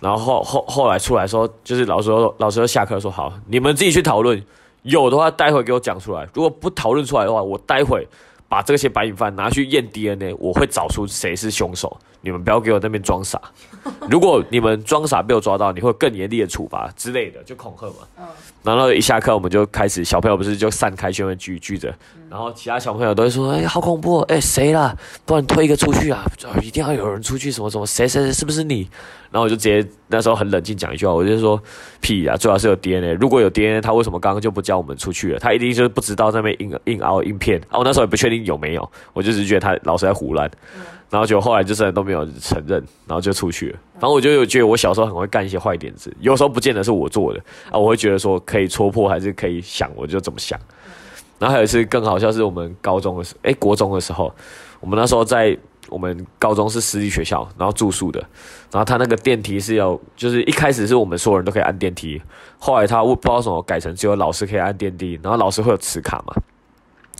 [0.00, 4.40] 然后后后后来出来说，就是老师说老师就下课说好，你们自己去讨论，
[4.82, 8.06] 有的话待会给我讲出来，如果不讨论出来的话，我待会
[8.52, 11.98] 把这些白米饭拿去验 DNA，我会找出谁是凶手。
[12.20, 13.40] 你们不要给我那边装傻，
[14.10, 18.28] 如果你们装傻被我抓到，你会更严厉的处罚之类的，就恐吓嘛。
[18.64, 21.92] 然后一下课我们就开始，小朋友不是就散开，全部聚聚着，
[22.30, 24.20] 然后其他小朋友都会说：“哎，好恐怖！
[24.20, 24.96] 哎，谁啦？
[25.24, 26.24] 不然推一个出去啊！
[26.62, 27.84] 一定要有人出去，什么什么？
[27.84, 28.32] 谁谁谁？
[28.32, 28.88] 是不是你？”
[29.32, 31.60] 然后我就直接那时候很冷静讲一句话，我就说
[32.00, 32.36] ：“屁啊！
[32.36, 35.38] 最好是有 DNA，如果有 DNA，他为什么刚刚就不叫我们出去了？
[35.40, 37.78] 他一定就是不知道那边硬硬凹硬片啊！
[37.78, 40.48] 我那时候也不确定有没有，我就只觉得他老是在胡乱。”
[41.12, 43.78] 然后就后来就真的都没有承认，然后就出去了。
[43.92, 47.40] 反正我就有觉得我小时候很会干一些坏点子，有时候不见得是我做的
[47.70, 50.58] 啊，我会觉得说可以戳破，还是可以想，我就怎么想。
[51.38, 54.34] 然后还有一次更好笑，是我们高中的时，哎，国中的时候，
[54.80, 55.54] 我们那时候在
[55.90, 58.18] 我们高中是私立学校，然后住宿的，
[58.70, 62.22] 然后他那个电梯是要，就是一开始是我们所有人都可以按电梯，
[62.58, 66.34] 后来他不知道什么改成只有老师可以按电梯，然后老师会有磁卡嘛，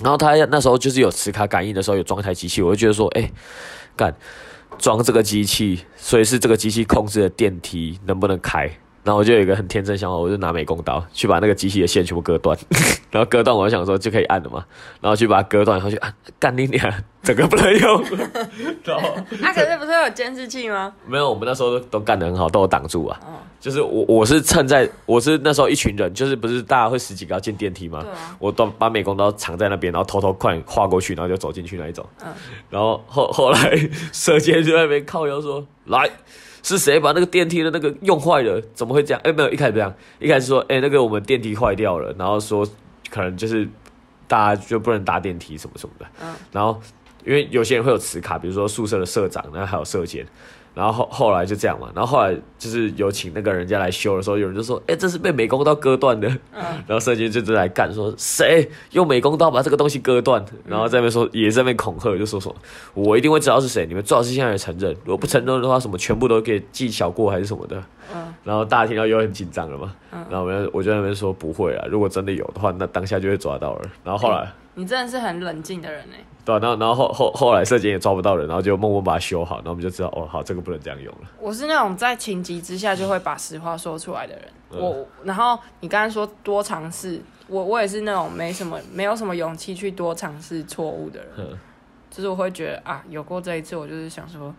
[0.01, 3.30] 然后他那时候就是有磁卡感应的时候有装一台机器，我就觉得说，哎。
[4.03, 4.12] 干
[4.78, 8.68] 装这个机器，所以是这个机器控制的电梯能不能开？
[9.05, 12.57] 然后我就有一个很天真想法，我就拿美工刀去把那个机器的线全部割断，
[13.11, 14.64] 然后割断，我就想说就可以按了嘛，
[15.00, 16.92] 然后去把它割断，然后去按，干你娘，
[17.22, 18.05] 整个不能用。
[18.84, 19.09] 然后，
[19.42, 20.92] 啊，可是不是有监视器吗？
[21.07, 23.18] 没有，我们那时候都都干得很好，都有挡住啊。
[23.59, 28.05] 就是我我是趁在我是那时候一群人，就是不是大家会十几个要进电梯吗？
[28.38, 32.05] 我都把美工刀藏在那边，然后偷偷快跨过去，然后就走进去那一种。
[32.24, 32.32] 嗯。
[32.70, 33.76] 然后后后来
[34.12, 36.09] 射箭就在那边靠腰说来。
[36.62, 38.60] 是谁把那个电梯的那个用坏了？
[38.72, 39.20] 怎么会这样？
[39.24, 42.66] 哎，没有，一开始这样，一开始说，哎，那个我们电梯坏掉了，然后说
[43.10, 43.68] 可能就是
[44.28, 46.06] 大家就不能搭电梯什么什么的。
[46.22, 46.34] 嗯。
[46.52, 46.80] 然后
[47.25, 50.27] 因为有些人会有磁卡，比如说宿舍的社长，然后还有社监。
[50.75, 62.57] 然后后后来就这样嘛，然后后来就是有请那个人家来修的时候，有人就说：“哎，这是被美工刀割断的。”嗯， 然后社监就就来干，说谁用美工刀把这个东西割断，然后在那边说也在那边恐吓，就说说
[62.95, 67.77] 我一定会知道是谁，你们最好是现在承认，如果不承认的话，什么全部都给记小过还是什么的。
[68.14, 69.95] 嗯，然后大家听到又很紧张了嘛。
[70.12, 73.83] 嗯，然后我我就在那边说不会啊，如果真的有的话，那当下就会抓到了。
[74.03, 76.16] 然后后来你真的是很冷静的人呢。
[76.45, 81.29] 对，然后然后后后后来射箭也抓不到人，然后就默默把它修好，然后我们就知道哦，好，这个不能这样用了。
[81.41, 84.45] 我是那种在情急之下就会把实话说出来的人。
[84.70, 91.59] 我然后你刚才说多尝试，我我也是那种没什么没有什么勇气去多尝试错误的人。
[92.11, 94.55] 就是我会觉得啊，有过这一次，我就是想说。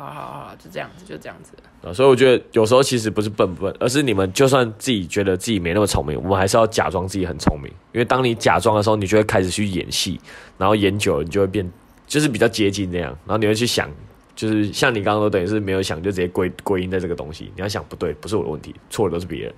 [0.00, 1.52] 好好好，就这样子，就这样子。
[1.82, 7.70] 啊，所以我觉得有时候其实不是笨不笨，而是你们就算自己觉得自己没那么聪明，我们还是要假装自己很聪明。
[7.92, 10.20] 因为当你假装的时候，你就会开始去演戏，
[10.56, 11.68] 然后演久了，你就会变，
[12.06, 13.10] 就是比较接近那样。
[13.26, 13.90] 然后你会去想，
[14.34, 17.52] 就是像你刚刚都等于是没有想，就直接归归因在这个东西。
[17.56, 19.54] 你要想不对，不是我的问题，错的都是别人，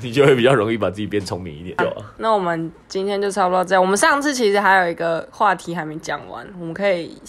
[0.00, 1.76] 你就会比较容易把自己变聪明一点。
[2.18, 3.82] 那我们今天就差不多这样。
[3.82, 7.20] 我们上次其实还有一个话题还没讲完，我们可以。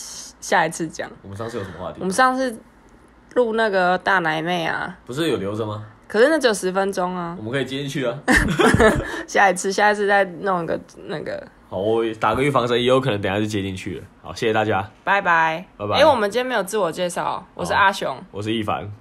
[0.43, 1.09] 下一次讲。
[1.22, 1.99] 我们上次有什么话题？
[2.01, 2.53] 我们上次
[3.36, 5.86] 录那个大奶妹啊，不是有留着吗？
[6.05, 7.34] 可是那只有十分钟啊。
[7.38, 8.20] 我们可以接进去啊。
[9.26, 11.41] 下一次，下一次再弄一个那个。
[11.70, 14.03] 好，我打个预防针，也有可能等下就接进去了。
[14.22, 15.95] 好，谢谢大家，拜拜，拜拜。
[15.99, 18.93] 哎，我们今天没有自我介绍，我是阿雄，我是一凡。